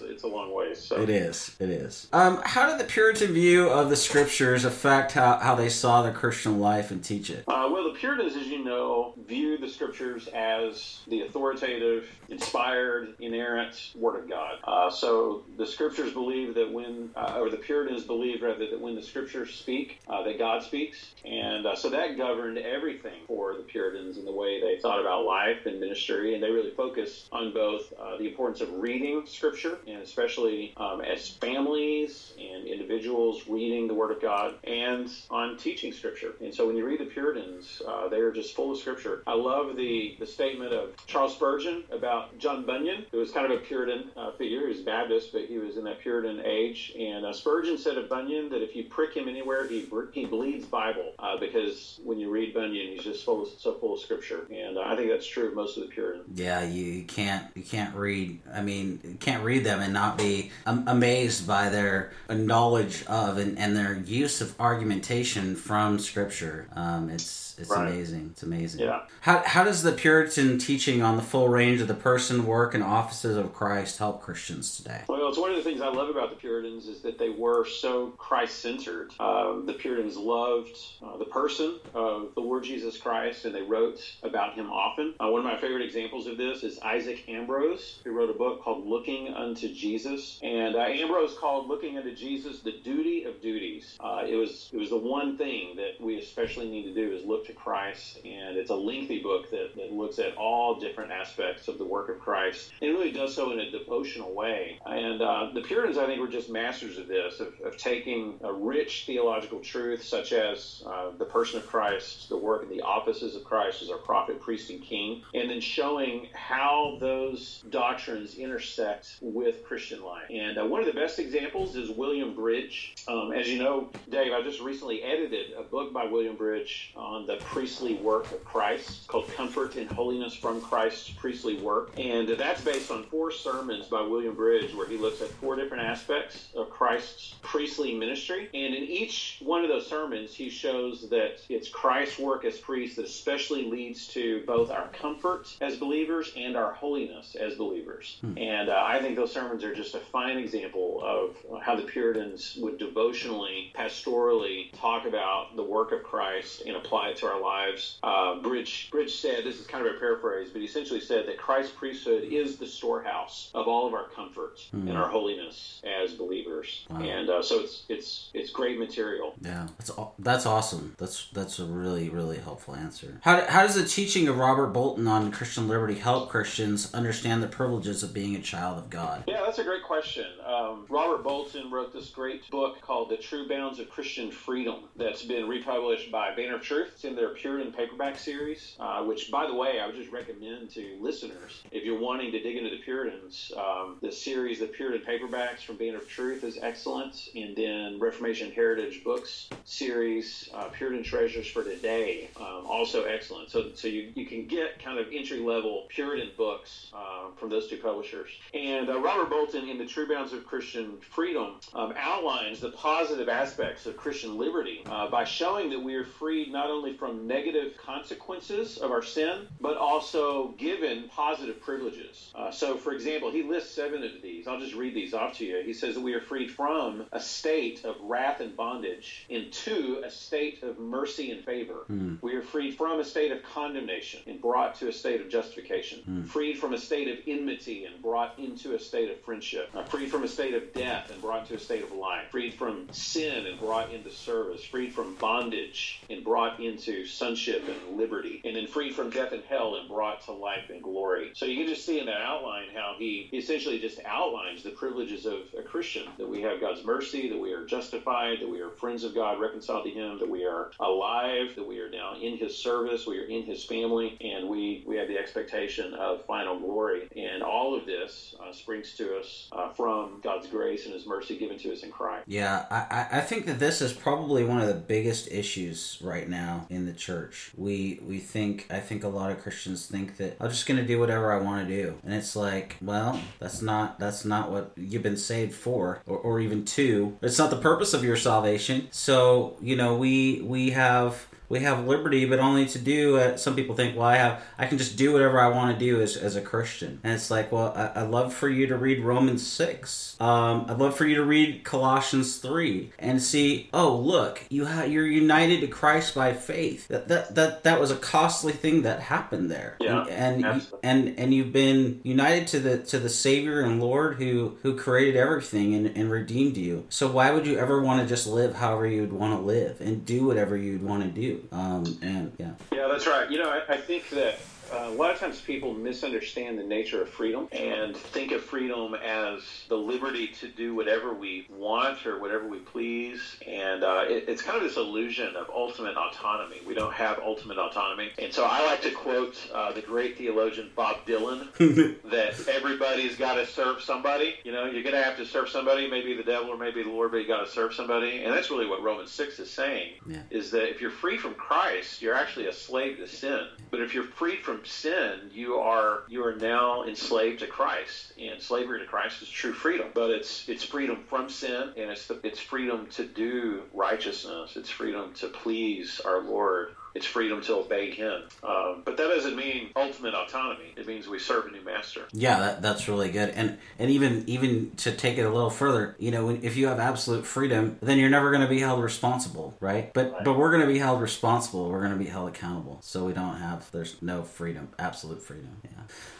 it's 0.00 0.16
it's 0.16 0.22
a 0.24 0.28
long 0.28 0.52
way. 0.52 0.74
So 0.74 1.00
It 1.00 1.10
is. 1.10 1.56
It 1.58 1.70
is. 1.70 2.08
Um, 2.12 2.40
how 2.44 2.68
did 2.68 2.78
the 2.78 2.90
Puritan 2.90 3.32
view 3.32 3.68
of 3.68 3.90
the 3.90 3.96
scriptures 3.96 4.64
affect 4.64 5.12
how, 5.12 5.38
how 5.38 5.54
they 5.54 5.68
saw 5.68 6.02
the 6.02 6.12
Christian 6.12 6.60
life 6.60 6.90
and 6.90 7.02
teach 7.02 7.30
it? 7.30 7.44
Uh, 7.48 7.68
well, 7.70 7.84
the 7.84 7.98
Puritans, 7.98 8.36
as 8.36 8.46
you 8.46 8.64
know, 8.64 9.14
view 9.26 9.58
the 9.58 9.68
scriptures 9.68 10.28
as 10.28 11.00
the 11.08 11.22
authoritative, 11.22 12.08
inspired, 12.28 13.14
inerrant 13.20 13.92
Word 13.94 14.22
of 14.22 14.28
God. 14.28 14.58
Uh, 14.64 14.90
so 14.90 15.44
the 15.56 15.66
scriptures 15.66 16.12
believe 16.12 16.54
that 16.54 16.70
when, 16.70 17.10
uh, 17.16 17.38
or 17.38 17.50
the 17.50 17.56
Puritans 17.56 18.04
believe 18.04 18.42
rather, 18.42 18.66
that 18.70 18.80
when 18.80 18.94
the 18.94 19.02
scriptures 19.02 19.54
speak, 19.54 20.00
uh, 20.08 20.22
that 20.22 20.38
God 20.38 20.62
speaks. 20.62 21.12
And 21.24 21.66
uh, 21.66 21.76
so 21.76 21.90
that 21.90 22.16
governed 22.16 22.58
everything 22.58 23.20
for 23.26 23.54
the 23.54 23.62
Puritans 23.62 24.18
in 24.18 24.24
the 24.24 24.32
way 24.32 24.60
they 24.60 24.78
thought 24.80 25.00
about 25.00 25.24
life 25.24 25.66
and 25.66 25.80
ministry. 25.80 26.34
And 26.34 26.42
they 26.42 26.50
really 26.50 26.70
focused 26.70 27.28
on 27.32 27.52
both 27.52 27.92
uh, 28.00 28.16
the 28.18 28.28
importance 28.28 28.60
of 28.60 28.72
reading 28.72 29.24
scripture, 29.26 29.78
and 29.86 30.02
especially 30.02 30.74
um, 30.76 31.00
as 31.00 31.28
families 31.28 32.32
and 32.38 32.66
individuals 32.66 33.46
reading 33.48 33.88
the 33.88 33.94
Word 33.94 34.10
of 34.10 34.20
God, 34.20 34.54
and 34.64 35.10
on 35.30 35.56
teaching 35.56 35.92
scripture. 35.92 36.34
And 36.40 36.54
so 36.54 36.66
when 36.66 36.76
you 36.76 36.86
read 36.86 37.00
the 37.00 37.06
Puritans, 37.06 37.82
uh, 37.86 38.08
they're 38.08 38.32
just 38.32 38.54
full 38.54 38.72
of 38.72 38.78
scripture. 38.78 39.22
I 39.26 39.34
love 39.34 39.76
the, 39.76 40.16
the 40.18 40.26
statement 40.26 40.72
of 40.72 40.94
Charles 41.06 41.34
Spurgeon 41.34 41.84
about 41.90 42.38
John 42.38 42.64
Bunyan, 42.64 43.06
who 43.10 43.18
was 43.18 43.30
kind 43.30 43.50
of 43.50 43.58
a 43.58 43.62
Puritan 43.62 44.10
uh, 44.16 44.32
figure. 44.32 44.62
He 44.62 44.68
was 44.68 44.80
Baptist, 44.80 45.32
but 45.32 45.42
he 45.42 45.58
was 45.58 45.76
in 45.76 45.84
that 45.84 46.00
Puritan 46.00 46.40
age. 46.44 46.92
And 46.98 47.24
uh, 47.24 47.32
Spurgeon 47.32 47.78
said 47.78 47.98
of 47.98 48.08
Bunyan 48.08 48.48
that 48.50 48.62
if 48.62 48.74
you 48.74 48.84
prick 48.84 49.14
him 49.14 49.28
anywhere, 49.28 49.66
he, 49.66 49.88
he 50.12 50.24
bleeds 50.24 50.66
Bible 50.66 51.12
uh, 51.18 51.36
because 51.38 52.00
when 52.04 52.18
you 52.18 52.30
read 52.30 52.54
Bunyan, 52.54 52.92
he's 52.92 53.04
just 53.04 53.24
full 53.24 53.42
of, 53.42 53.48
so 53.58 53.74
full 53.74 53.94
of 53.94 54.00
scripture. 54.00 54.46
And 54.50 54.78
uh, 54.78 54.82
I 54.82 54.96
think 54.96 55.10
that's 55.10 55.26
true 55.26 55.48
of 55.48 55.54
most 55.54 55.76
of 55.76 55.84
the 55.84 55.88
Puritans. 55.88 56.26
Yeah, 56.34 56.64
you 56.64 57.04
can't 57.04 57.46
you 57.54 57.62
can't 57.62 57.94
read. 57.94 58.40
I 58.52 58.62
mean, 58.62 59.00
you 59.04 59.14
can't 59.14 59.44
read 59.44 59.64
them 59.76 59.84
and 59.84 59.92
not 59.92 60.18
be 60.18 60.50
amazed 60.64 61.46
by 61.46 61.68
their 61.68 62.12
knowledge 62.28 63.04
of 63.06 63.38
and, 63.38 63.58
and 63.58 63.76
their 63.76 63.94
use 63.94 64.40
of 64.40 64.58
argumentation 64.60 65.54
from 65.56 65.98
Scripture. 65.98 66.66
Um, 66.74 67.10
it's 67.10 67.44
it's 67.58 67.70
Right. 67.70 67.88
amazing. 67.88 68.28
It's 68.32 68.42
amazing. 68.42 68.82
Yeah. 68.82 69.00
How, 69.22 69.42
how 69.46 69.64
does 69.64 69.82
the 69.82 69.92
Puritan 69.92 70.58
teaching 70.58 71.00
on 71.00 71.16
the 71.16 71.22
full 71.22 71.48
range 71.48 71.80
of 71.80 71.88
the 71.88 71.94
person, 71.94 72.44
work, 72.44 72.74
and 72.74 72.84
offices 72.84 73.34
of 73.38 73.54
Christ 73.54 73.96
help 73.98 74.20
Christians 74.20 74.76
today? 74.76 75.04
Well, 75.08 75.26
it's 75.30 75.38
one 75.38 75.50
of 75.52 75.56
the 75.56 75.62
things 75.62 75.80
I 75.80 75.88
love 75.88 76.10
about 76.10 76.28
the 76.28 76.36
Puritans 76.36 76.86
is 76.86 77.00
that 77.00 77.18
they 77.18 77.30
were 77.30 77.64
so 77.64 78.08
Christ-centered. 78.18 79.12
Um, 79.18 79.64
the 79.64 79.72
Puritans 79.72 80.18
loved 80.18 80.76
uh, 81.02 81.16
the 81.16 81.24
person 81.24 81.78
of 81.94 82.34
the 82.34 82.42
Lord 82.42 82.62
Jesus 82.62 82.98
Christ, 82.98 83.46
and 83.46 83.54
they 83.54 83.62
wrote 83.62 84.00
about 84.22 84.54
him 84.54 84.70
often. 84.70 85.14
Uh, 85.18 85.28
one 85.28 85.40
of 85.40 85.46
my 85.46 85.58
favorite 85.58 85.82
examples 85.82 86.26
of 86.26 86.36
this 86.36 86.62
is 86.62 86.78
Isaac 86.80 87.24
Ambrose, 87.26 88.00
who 88.04 88.10
wrote 88.12 88.28
a 88.28 88.34
book 88.34 88.62
called 88.62 88.86
"Looking 88.86 89.32
Unto 89.32 89.65
Jesus," 89.72 90.38
and 90.42 90.76
uh, 90.76 90.80
Ambrose 90.80 91.36
called 91.38 91.68
"Looking 91.68 91.98
Unto 91.98 92.14
Jesus" 92.14 92.60
the 92.60 92.78
duty 92.84 93.24
of 93.24 93.40
duties. 93.40 93.96
Uh, 94.00 94.22
it 94.26 94.36
was 94.36 94.70
it 94.72 94.78
was 94.78 94.90
the 94.90 94.96
one 94.96 95.36
thing 95.36 95.76
that 95.76 96.00
we 96.00 96.18
especially 96.18 96.68
need 96.68 96.84
to 96.84 96.94
do 96.94 97.14
is 97.14 97.24
look 97.24 97.46
to 97.46 97.52
Christ, 97.52 98.18
and 98.24 98.56
it's 98.56 98.70
a 98.70 98.74
lengthy 98.74 99.20
book 99.22 99.50
that, 99.50 99.74
that 99.76 99.92
looks 99.92 100.18
at 100.18 100.36
all 100.36 100.78
different 100.80 101.12
aspects 101.12 101.68
of 101.68 101.78
the 101.78 101.84
work 101.84 102.08
of 102.08 102.18
Christ. 102.18 102.70
It 102.80 102.88
really 102.88 103.12
does 103.12 103.34
so 103.34 103.52
in 103.52 103.60
a 103.60 103.70
devotional 103.70 104.34
way. 104.34 104.78
And 104.86 105.22
uh, 105.22 105.50
the 105.54 105.62
Puritans, 105.62 105.98
I 105.98 106.06
think, 106.06 106.20
were 106.20 106.28
just 106.28 106.50
masters 106.50 106.98
of 106.98 107.08
this, 107.08 107.40
of, 107.40 107.54
of 107.64 107.76
taking 107.76 108.38
a 108.42 108.52
rich 108.52 109.04
theological 109.06 109.60
truth, 109.60 110.02
such 110.02 110.32
as 110.32 110.82
uh, 110.86 111.10
the 111.18 111.24
person 111.24 111.58
of 111.58 111.66
Christ, 111.66 112.28
the 112.28 112.36
work 112.36 112.62
and 112.62 112.70
the 112.70 112.82
offices 112.82 113.34
of 113.36 113.44
Christ 113.44 113.82
as 113.82 113.90
our 113.90 113.98
prophet, 113.98 114.40
priest, 114.40 114.70
and 114.70 114.82
king, 114.82 115.22
and 115.34 115.50
then 115.50 115.60
showing 115.60 116.28
how 116.34 116.96
those 117.00 117.64
doctrines 117.70 118.36
intersect 118.36 119.16
with 119.20 119.55
Christian 119.64 120.02
life. 120.02 120.24
And 120.30 120.58
uh, 120.58 120.64
one 120.64 120.80
of 120.80 120.86
the 120.86 120.92
best 120.92 121.18
examples 121.18 121.76
is 121.76 121.90
William 121.90 122.34
Bridge. 122.34 122.94
Um, 123.08 123.32
as 123.32 123.48
you 123.48 123.58
know, 123.58 123.90
Dave, 124.10 124.32
I 124.32 124.42
just 124.42 124.60
recently 124.60 125.02
edited 125.02 125.52
a 125.52 125.62
book 125.62 125.92
by 125.92 126.04
William 126.04 126.36
Bridge 126.36 126.92
on 126.96 127.26
the 127.26 127.36
priestly 127.36 127.94
work 127.94 128.30
of 128.32 128.44
Christ 128.44 129.06
called 129.08 129.28
Comfort 129.34 129.76
and 129.76 129.90
Holiness 129.90 130.34
from 130.34 130.60
Christ's 130.60 131.10
Priestly 131.10 131.58
Work. 131.58 131.90
And 131.98 132.28
that's 132.28 132.62
based 132.62 132.90
on 132.90 133.04
four 133.04 133.30
sermons 133.30 133.86
by 133.86 134.02
William 134.02 134.34
Bridge 134.34 134.74
where 134.74 134.88
he 134.88 134.96
looks 134.96 135.22
at 135.22 135.28
four 135.28 135.56
different 135.56 135.82
aspects 135.84 136.48
of 136.54 136.70
Christ's 136.70 137.34
priestly 137.42 137.94
ministry. 137.94 138.48
And 138.52 138.74
in 138.74 138.84
each 138.84 139.38
one 139.42 139.62
of 139.62 139.68
those 139.68 139.86
sermons, 139.86 140.34
he 140.34 140.50
shows 140.50 141.08
that 141.10 141.40
it's 141.48 141.68
Christ's 141.68 142.18
work 142.18 142.44
as 142.44 142.58
priest 142.58 142.96
that 142.96 143.06
especially 143.06 143.70
leads 143.70 144.08
to 144.08 144.42
both 144.46 144.70
our 144.70 144.88
comfort 144.88 145.56
as 145.60 145.76
believers 145.76 146.32
and 146.36 146.56
our 146.56 146.72
holiness 146.72 147.36
as 147.36 147.54
believers. 147.54 148.18
And 148.36 148.68
uh, 148.68 148.84
I 148.86 149.00
think 149.00 149.16
those 149.16 149.32
sermons 149.32 149.45
are 149.52 149.74
just 149.74 149.94
a 149.94 150.00
fine 150.00 150.38
example 150.38 151.02
of 151.04 151.62
how 151.62 151.76
the 151.76 151.82
Puritans 151.82 152.56
would 152.60 152.78
devotionally, 152.78 153.72
pastorally 153.76 154.72
talk 154.78 155.06
about 155.06 155.56
the 155.56 155.62
work 155.62 155.92
of 155.92 156.02
Christ 156.02 156.62
and 156.66 156.76
apply 156.76 157.10
it 157.10 157.16
to 157.18 157.26
our 157.26 157.40
lives. 157.40 157.98
Uh, 158.02 158.40
Bridge 158.40 158.88
Bridge 158.90 159.14
said 159.14 159.44
this 159.44 159.60
is 159.60 159.66
kind 159.66 159.86
of 159.86 159.94
a 159.94 159.98
paraphrase, 159.98 160.50
but 160.50 160.60
he 160.60 160.66
essentially 160.66 161.00
said 161.00 161.26
that 161.26 161.38
Christ's 161.38 161.72
priesthood 161.72 162.24
is 162.24 162.56
the 162.56 162.66
storehouse 162.66 163.50
of 163.54 163.66
all 163.68 163.86
of 163.86 163.94
our 163.94 164.08
comfort 164.08 164.60
and 164.72 164.96
our 164.96 165.08
holiness 165.08 165.80
as 165.84 166.12
believers. 166.12 166.86
And 166.90 167.30
uh, 167.30 167.42
so 167.42 167.60
it's 167.60 167.84
it's 167.88 168.30
it's 168.34 168.50
great 168.50 168.78
material. 168.78 169.34
Yeah, 169.40 169.68
that's 169.78 169.90
that's 170.18 170.46
awesome. 170.46 170.94
That's 170.98 171.28
that's 171.32 171.58
a 171.58 171.64
really 171.64 172.08
really 172.08 172.38
helpful 172.38 172.74
answer. 172.74 173.20
How, 173.22 173.44
how 173.46 173.62
does 173.62 173.74
the 173.74 173.84
teaching 173.84 174.28
of 174.28 174.38
Robert 174.38 174.68
Bolton 174.68 175.06
on 175.06 175.30
Christian 175.30 175.68
liberty 175.68 175.94
help 175.94 176.28
Christians 176.28 176.92
understand 176.94 177.42
the 177.42 177.48
privileges 177.48 178.02
of 178.02 178.12
being 178.12 178.34
a 178.34 178.40
child 178.40 178.78
of 178.78 178.90
God? 178.90 179.24
Yeah, 179.26 179.35
that's 179.44 179.58
a 179.58 179.64
great 179.64 179.82
question. 179.82 180.26
Um, 180.46 180.86
Robert 180.88 181.22
Bolton 181.22 181.70
wrote 181.70 181.92
this 181.92 182.10
great 182.10 182.48
book 182.50 182.80
called 182.80 183.10
The 183.10 183.16
True 183.16 183.48
Bounds 183.48 183.78
of 183.78 183.88
Christian 183.90 184.30
Freedom 184.30 184.84
that's 184.96 185.24
been 185.24 185.48
republished 185.48 186.12
by 186.12 186.34
Banner 186.34 186.56
of 186.56 186.62
Truth. 186.62 186.90
It's 186.94 187.04
in 187.04 187.16
their 187.16 187.30
Puritan 187.30 187.72
paperback 187.72 188.18
series, 188.18 188.76
uh, 188.78 189.02
which, 189.04 189.30
by 189.30 189.46
the 189.46 189.54
way, 189.54 189.80
I 189.80 189.86
would 189.86 189.96
just 189.96 190.10
recommend 190.10 190.70
to 190.70 190.96
listeners 191.00 191.62
if 191.72 191.84
you're 191.84 191.98
wanting 191.98 192.32
to 192.32 192.42
dig 192.42 192.56
into 192.56 192.70
the 192.70 192.78
Puritans. 192.78 193.52
Um, 193.56 193.98
the 194.00 194.12
series, 194.12 194.60
The 194.60 194.66
Puritan 194.66 195.06
Paperbacks 195.06 195.60
from 195.60 195.76
Banner 195.76 195.98
of 195.98 196.08
Truth, 196.08 196.44
is 196.44 196.58
excellent. 196.62 197.28
And 197.34 197.56
then 197.56 197.98
Reformation 197.98 198.52
Heritage 198.52 199.02
Books 199.04 199.48
series, 199.64 200.48
uh, 200.54 200.68
Puritan 200.68 201.02
Treasures 201.02 201.46
for 201.46 201.64
Today, 201.64 202.30
um, 202.36 202.64
also 202.66 203.04
excellent. 203.04 203.50
So, 203.50 203.70
so 203.74 203.88
you, 203.88 204.12
you 204.14 204.26
can 204.26 204.46
get 204.46 204.82
kind 204.82 204.98
of 204.98 205.08
entry 205.12 205.40
level 205.40 205.86
Puritan 205.88 206.30
books 206.36 206.90
uh, 206.94 207.30
from 207.38 207.50
those 207.50 207.68
two 207.68 207.76
publishers. 207.78 208.30
And 208.54 208.88
uh, 208.88 208.98
Robert 209.16 209.30
Bolton, 209.30 209.66
in 209.70 209.78
The 209.78 209.86
True 209.86 210.06
Bounds 210.06 210.34
of 210.34 210.44
Christian 210.44 210.98
Freedom, 211.00 211.54
um, 211.72 211.94
outlines 211.96 212.60
the 212.60 212.68
positive 212.72 213.30
aspects 213.30 213.86
of 213.86 213.96
Christian 213.96 214.36
liberty 214.36 214.82
uh, 214.84 215.08
by 215.08 215.24
showing 215.24 215.70
that 215.70 215.82
we 215.82 215.94
are 215.94 216.04
freed 216.04 216.52
not 216.52 216.68
only 216.68 216.92
from 216.92 217.26
negative 217.26 217.78
consequences 217.78 218.76
of 218.76 218.90
our 218.90 219.02
sin, 219.02 219.48
but 219.58 219.78
also 219.78 220.48
given 220.58 221.08
positive 221.08 221.62
privileges. 221.62 222.30
Uh, 222.34 222.50
so, 222.50 222.76
for 222.76 222.92
example, 222.92 223.30
he 223.30 223.42
lists 223.42 223.74
seven 223.74 224.04
of 224.04 224.10
these. 224.22 224.46
I'll 224.46 224.60
just 224.60 224.74
read 224.74 224.94
these 224.94 225.14
off 225.14 225.38
to 225.38 225.46
you. 225.46 225.62
He 225.64 225.72
says 225.72 225.94
that 225.94 226.02
we 226.02 226.12
are 226.12 226.20
freed 226.20 226.50
from 226.50 227.06
a 227.10 227.20
state 227.20 227.86
of 227.86 227.96
wrath 228.02 228.40
and 228.40 228.54
bondage 228.54 229.24
into 229.30 230.02
a 230.04 230.10
state 230.10 230.62
of 230.62 230.78
mercy 230.78 231.30
and 231.30 231.42
favor. 231.42 231.86
We 232.20 232.34
are 232.34 232.42
freed 232.42 232.76
from 232.76 233.00
a 233.00 233.04
state 233.04 233.32
of 233.32 233.42
condemnation 233.42 234.20
and 234.26 234.42
brought 234.42 234.74
to 234.80 234.88
a 234.88 234.92
state 234.92 235.22
of 235.22 235.30
justification. 235.30 236.02
Freed 236.26 236.58
from 236.58 236.74
a 236.74 236.78
state 236.78 237.08
of 237.08 237.16
enmity 237.26 237.86
and 237.86 238.02
brought 238.02 238.38
into 238.38 238.74
a 238.74 238.78
state 238.78 239.05
of 239.10 239.20
friendship. 239.22 239.70
Uh, 239.74 239.84
freed 239.84 240.10
from 240.10 240.24
a 240.24 240.28
state 240.28 240.54
of 240.54 240.72
death 240.72 241.10
and 241.10 241.20
brought 241.20 241.46
to 241.46 241.54
a 241.54 241.58
state 241.58 241.82
of 241.82 241.92
life. 241.92 242.30
Freed 242.30 242.54
from 242.54 242.86
sin 242.92 243.46
and 243.46 243.58
brought 243.58 243.92
into 243.92 244.10
service. 244.10 244.64
Freed 244.64 244.92
from 244.92 245.14
bondage 245.16 246.00
and 246.10 246.24
brought 246.24 246.60
into 246.60 247.06
sonship 247.06 247.64
and 247.68 247.96
liberty. 247.96 248.40
And 248.44 248.56
then 248.56 248.66
freed 248.66 248.94
from 248.94 249.10
death 249.10 249.32
and 249.32 249.42
hell 249.48 249.76
and 249.76 249.88
brought 249.88 250.22
to 250.26 250.32
life 250.32 250.70
and 250.70 250.82
glory. 250.82 251.32
So 251.34 251.46
you 251.46 251.56
can 251.56 251.66
just 251.66 251.86
see 251.86 252.00
in 252.00 252.06
that 252.06 252.20
outline 252.20 252.68
how 252.74 252.94
he 252.98 253.30
essentially 253.32 253.78
just 253.78 254.00
outlines 254.04 254.62
the 254.62 254.70
privileges 254.70 255.26
of 255.26 255.40
a 255.58 255.62
Christian 255.62 256.04
that 256.18 256.28
we 256.28 256.42
have 256.42 256.60
God's 256.60 256.84
mercy, 256.84 257.28
that 257.28 257.38
we 257.38 257.52
are 257.52 257.64
justified, 257.64 258.40
that 258.40 258.48
we 258.48 258.60
are 258.60 258.70
friends 258.70 259.04
of 259.04 259.14
God, 259.14 259.40
reconciled 259.40 259.84
to 259.84 259.90
Him, 259.90 260.18
that 260.18 260.28
we 260.28 260.44
are 260.44 260.70
alive, 260.80 261.54
that 261.56 261.66
we 261.66 261.78
are 261.80 261.90
now 261.90 262.14
in 262.20 262.36
His 262.36 262.56
service, 262.56 263.06
we 263.06 263.18
are 263.18 263.24
in 263.24 263.44
His 263.44 263.64
family, 263.64 264.16
and 264.20 264.48
we, 264.48 264.84
we 264.86 264.96
have 264.96 265.08
the 265.08 265.18
expectation 265.18 265.94
of 265.94 266.24
final 266.26 266.58
glory. 266.58 267.08
And 267.16 267.42
all 267.42 267.76
of 267.76 267.86
this 267.86 268.34
uh, 268.40 268.52
springs 268.52 268.92
to 268.96 269.18
us 269.18 269.48
uh, 269.52 269.68
from 269.70 270.20
God's 270.22 270.46
grace 270.46 270.84
and 270.84 270.94
His 270.94 271.06
mercy 271.06 271.36
given 271.38 271.58
to 271.58 271.72
us 271.72 271.82
in 271.82 271.90
Christ. 271.90 272.24
Yeah, 272.26 272.64
I, 272.70 273.18
I- 273.18 273.20
think 273.26 273.46
that 273.46 273.58
this 273.58 273.82
is 273.82 273.92
probably 273.92 274.44
one 274.44 274.60
of 274.60 274.68
the 274.68 274.74
biggest 274.74 275.30
issues 275.32 275.98
right 276.00 276.28
now 276.28 276.66
in 276.70 276.86
the 276.86 276.92
church. 276.92 277.50
We 277.56 277.98
we 278.06 278.18
think 278.18 278.66
I 278.70 278.78
think 278.80 279.02
a 279.04 279.08
lot 279.08 279.30
of 279.32 279.40
Christians 279.40 279.86
think 279.86 280.16
that 280.18 280.36
I'm 280.40 280.48
just 280.50 280.66
gonna 280.66 280.84
do 280.86 281.00
whatever 281.00 281.32
I 281.32 281.38
want 281.38 281.66
to 281.68 281.74
do, 281.82 281.94
and 282.04 282.14
it's 282.14 282.36
like, 282.36 282.76
well, 282.80 283.20
that's 283.40 283.62
not 283.62 283.98
that's 283.98 284.24
not 284.24 284.50
what 284.52 284.72
you've 284.76 285.02
been 285.02 285.16
saved 285.16 285.54
for, 285.54 286.00
or, 286.06 286.18
or 286.18 286.40
even 286.40 286.64
to. 286.66 287.16
It's 287.20 287.38
not 287.38 287.50
the 287.50 287.56
purpose 287.56 287.94
of 287.94 288.04
your 288.04 288.16
salvation. 288.16 288.88
So 288.92 289.56
you 289.60 289.74
know, 289.76 289.96
we 289.96 290.40
we 290.42 290.70
have 290.70 291.26
we 291.48 291.60
have 291.60 291.86
liberty, 291.86 292.24
but 292.24 292.38
only 292.38 292.66
to 292.66 292.78
do. 292.78 293.16
Uh, 293.18 293.36
some 293.36 293.54
people 293.54 293.74
think, 293.74 293.96
well, 293.96 294.06
I 294.06 294.16
have, 294.16 294.42
I 294.58 294.66
can 294.66 294.78
just 294.78 294.96
do 294.96 295.12
whatever 295.12 295.40
I 295.40 295.48
want 295.48 295.78
to 295.78 295.84
do 295.84 296.00
as, 296.00 296.16
as 296.16 296.36
a 296.36 296.40
Christian, 296.40 297.00
and 297.04 297.12
it's 297.14 297.30
like, 297.30 297.52
well, 297.52 297.72
I, 297.76 298.02
I'd 298.02 298.10
love 298.10 298.34
for 298.34 298.48
you 298.48 298.66
to 298.68 298.76
read 298.76 299.00
Romans 299.00 299.46
six. 299.46 300.16
Um, 300.20 300.66
I'd 300.68 300.78
love 300.78 300.96
for 300.96 301.06
you 301.06 301.16
to 301.16 301.24
read 301.24 301.64
Colossians 301.64 302.38
three 302.38 302.92
and 302.98 303.22
see, 303.22 303.68
oh, 303.72 303.96
look, 303.96 304.42
you 304.48 304.66
ha- 304.66 304.84
you're 304.84 305.06
united 305.06 305.60
to 305.60 305.66
Christ 305.66 306.14
by 306.14 306.32
faith. 306.32 306.88
That 306.88 307.08
that 307.08 307.34
that 307.34 307.64
that 307.64 307.80
was 307.80 307.90
a 307.90 307.96
costly 307.96 308.52
thing 308.52 308.82
that 308.82 309.00
happened 309.00 309.50
there, 309.50 309.76
Yeah, 309.80 310.04
and 310.08 310.44
and, 310.44 310.62
you, 310.62 310.78
and 310.82 311.18
and 311.18 311.34
you've 311.34 311.52
been 311.52 312.00
united 312.02 312.46
to 312.48 312.60
the 312.60 312.78
to 312.78 312.98
the 312.98 313.08
Savior 313.08 313.60
and 313.60 313.80
Lord 313.80 314.16
who 314.16 314.56
who 314.62 314.76
created 314.76 315.16
everything 315.16 315.74
and, 315.74 315.86
and 315.96 316.10
redeemed 316.10 316.56
you. 316.56 316.84
So 316.88 317.08
why 317.08 317.30
would 317.30 317.46
you 317.46 317.58
ever 317.58 317.80
want 317.82 318.00
to 318.02 318.06
just 318.06 318.26
live 318.26 318.56
however 318.56 318.86
you'd 318.86 319.12
want 319.12 319.38
to 319.38 319.44
live 319.44 319.80
and 319.80 320.04
do 320.04 320.26
whatever 320.26 320.56
you'd 320.56 320.82
want 320.82 321.02
to 321.02 321.08
do? 321.08 321.35
Um, 321.52 321.98
and 322.02 322.32
yeah, 322.38 322.52
Yeah, 322.72 322.88
that's 322.88 323.06
right. 323.06 323.30
You 323.30 323.38
know, 323.38 323.50
I, 323.50 323.62
I 323.74 323.76
think 323.76 324.08
that 324.10 324.38
uh, 324.72 324.88
a 324.88 324.90
lot 324.90 325.12
of 325.12 325.18
times 325.20 325.40
people 325.40 325.72
misunderstand 325.74 326.58
the 326.58 326.62
nature 326.64 327.02
of 327.02 327.08
freedom 327.08 327.48
and 327.52 327.96
think 327.96 328.32
of 328.32 328.42
freedom 328.42 328.94
as 328.94 329.42
the 329.68 329.76
liberty 329.76 330.28
to 330.28 330.48
do 330.48 330.74
whatever 330.74 331.14
we 331.14 331.46
want 331.50 332.04
or 332.06 332.20
whatever 332.20 332.48
we 332.48 332.58
please. 332.58 333.36
And 333.46 333.84
uh, 333.84 334.04
it, 334.08 334.24
it's 334.28 334.42
kind 334.42 334.56
of 334.56 334.62
this 334.64 334.76
illusion 334.76 335.34
of 335.36 335.46
ultimate 335.54 335.96
autonomy. 335.96 336.56
We 336.66 336.74
don't 336.74 336.92
have 336.94 337.18
ultimate 337.24 337.58
autonomy. 337.58 338.10
And 338.18 338.32
so 338.32 338.44
I 338.44 338.64
like 338.66 338.82
to 338.82 338.90
quote 338.90 339.36
uh, 339.54 339.72
the 339.72 339.82
great 339.82 340.18
theologian 340.18 340.70
Bob 340.74 341.06
Dylan 341.06 341.48
that 342.10 342.48
everybody's 342.48 343.16
got 343.16 343.34
to 343.34 343.46
serve 343.46 343.80
somebody. 343.80 344.34
You 344.44 344.52
know, 344.52 344.64
you're 344.66 344.82
going 344.82 344.94
to 344.96 345.02
have 345.02 345.16
to 345.18 345.26
serve 345.26 345.48
somebody, 345.48 345.88
maybe 345.88 346.14
the 346.14 346.22
devil 346.22 346.50
or 346.50 346.56
maybe 346.56 346.82
the 346.82 346.88
Lord, 346.90 347.12
but 347.12 347.18
you 347.18 347.28
got 347.28 347.44
to 347.46 347.50
serve 347.50 347.72
somebody. 347.74 348.22
And 348.24 348.32
that's 348.32 348.50
really 348.50 348.66
what 348.66 348.82
Romans 348.82 349.12
6 349.12 349.38
is 349.38 349.50
saying 349.52 349.92
Yeah. 350.06 350.22
is 350.30 350.50
that 350.50 350.68
if 350.68 350.80
you're 350.80 350.90
free 350.90 351.18
from 351.18 351.34
Christ, 351.34 352.02
you're 352.02 352.14
actually 352.14 352.46
a 352.46 352.52
slave 352.52 352.96
to 352.98 353.06
sin. 353.06 353.46
But 353.70 353.80
if 353.80 353.94
you're 353.94 354.04
freed 354.04 354.40
from 354.40 354.55
from 354.56 354.64
sin, 354.64 355.30
you 355.32 355.56
are 355.56 356.02
you 356.08 356.24
are 356.24 356.34
now 356.34 356.82
enslaved 356.84 357.40
to 357.40 357.46
Christ, 357.46 358.12
and 358.18 358.40
slavery 358.40 358.78
to 358.78 358.86
Christ 358.86 359.20
is 359.20 359.28
true 359.28 359.52
freedom. 359.52 359.88
But 359.92 360.10
it's 360.10 360.48
it's 360.48 360.64
freedom 360.64 360.98
from 361.08 361.28
sin, 361.28 361.70
and 361.76 361.90
it's 361.90 362.06
the, 362.06 362.18
it's 362.22 362.38
freedom 362.38 362.86
to 362.92 363.04
do 363.04 363.64
righteousness. 363.74 364.56
It's 364.56 364.70
freedom 364.70 365.12
to 365.14 365.28
please 365.28 366.00
our 366.04 366.20
Lord 366.20 366.70
it's 366.96 367.04
freedom 367.04 367.42
to 367.42 367.56
obey 367.56 367.90
Him. 367.90 368.22
Um, 368.42 368.82
but 368.84 368.96
that 368.96 369.08
doesn't 369.08 369.36
mean 369.36 369.70
ultimate 369.76 370.14
autonomy. 370.14 370.72
It 370.76 370.86
means 370.86 371.06
we 371.06 371.18
serve 371.18 371.46
a 371.46 371.50
new 371.50 371.62
master. 371.62 372.02
Yeah, 372.12 372.40
that, 372.40 372.62
that's 372.62 372.88
really 372.88 373.10
good. 373.10 373.30
And 373.30 373.58
and 373.78 373.90
even 373.90 374.24
even 374.26 374.70
to 374.78 374.92
take 374.92 375.18
it 375.18 375.22
a 375.22 375.30
little 375.30 375.50
further, 375.50 375.94
you 375.98 376.10
know, 376.10 376.30
if 376.30 376.56
you 376.56 376.68
have 376.68 376.80
absolute 376.80 377.26
freedom, 377.26 377.76
then 377.82 377.98
you're 377.98 378.10
never 378.10 378.30
going 378.30 378.42
to 378.42 378.48
be 378.48 378.60
held 378.60 378.82
responsible, 378.82 379.54
right? 379.60 379.92
But 379.92 380.12
right. 380.12 380.24
but 380.24 380.38
we're 380.38 380.50
going 380.50 380.66
to 380.66 380.72
be 380.72 380.78
held 380.78 381.02
responsible. 381.02 381.68
We're 381.68 381.80
going 381.80 381.92
to 381.92 381.98
be 381.98 382.10
held 382.10 382.28
accountable. 382.30 382.78
So 382.80 383.04
we 383.04 383.12
don't 383.12 383.36
have 383.36 383.70
there's 383.72 384.00
no 384.00 384.22
freedom, 384.22 384.70
absolute 384.78 385.22
freedom. 385.22 385.58
Yeah. 385.64 385.70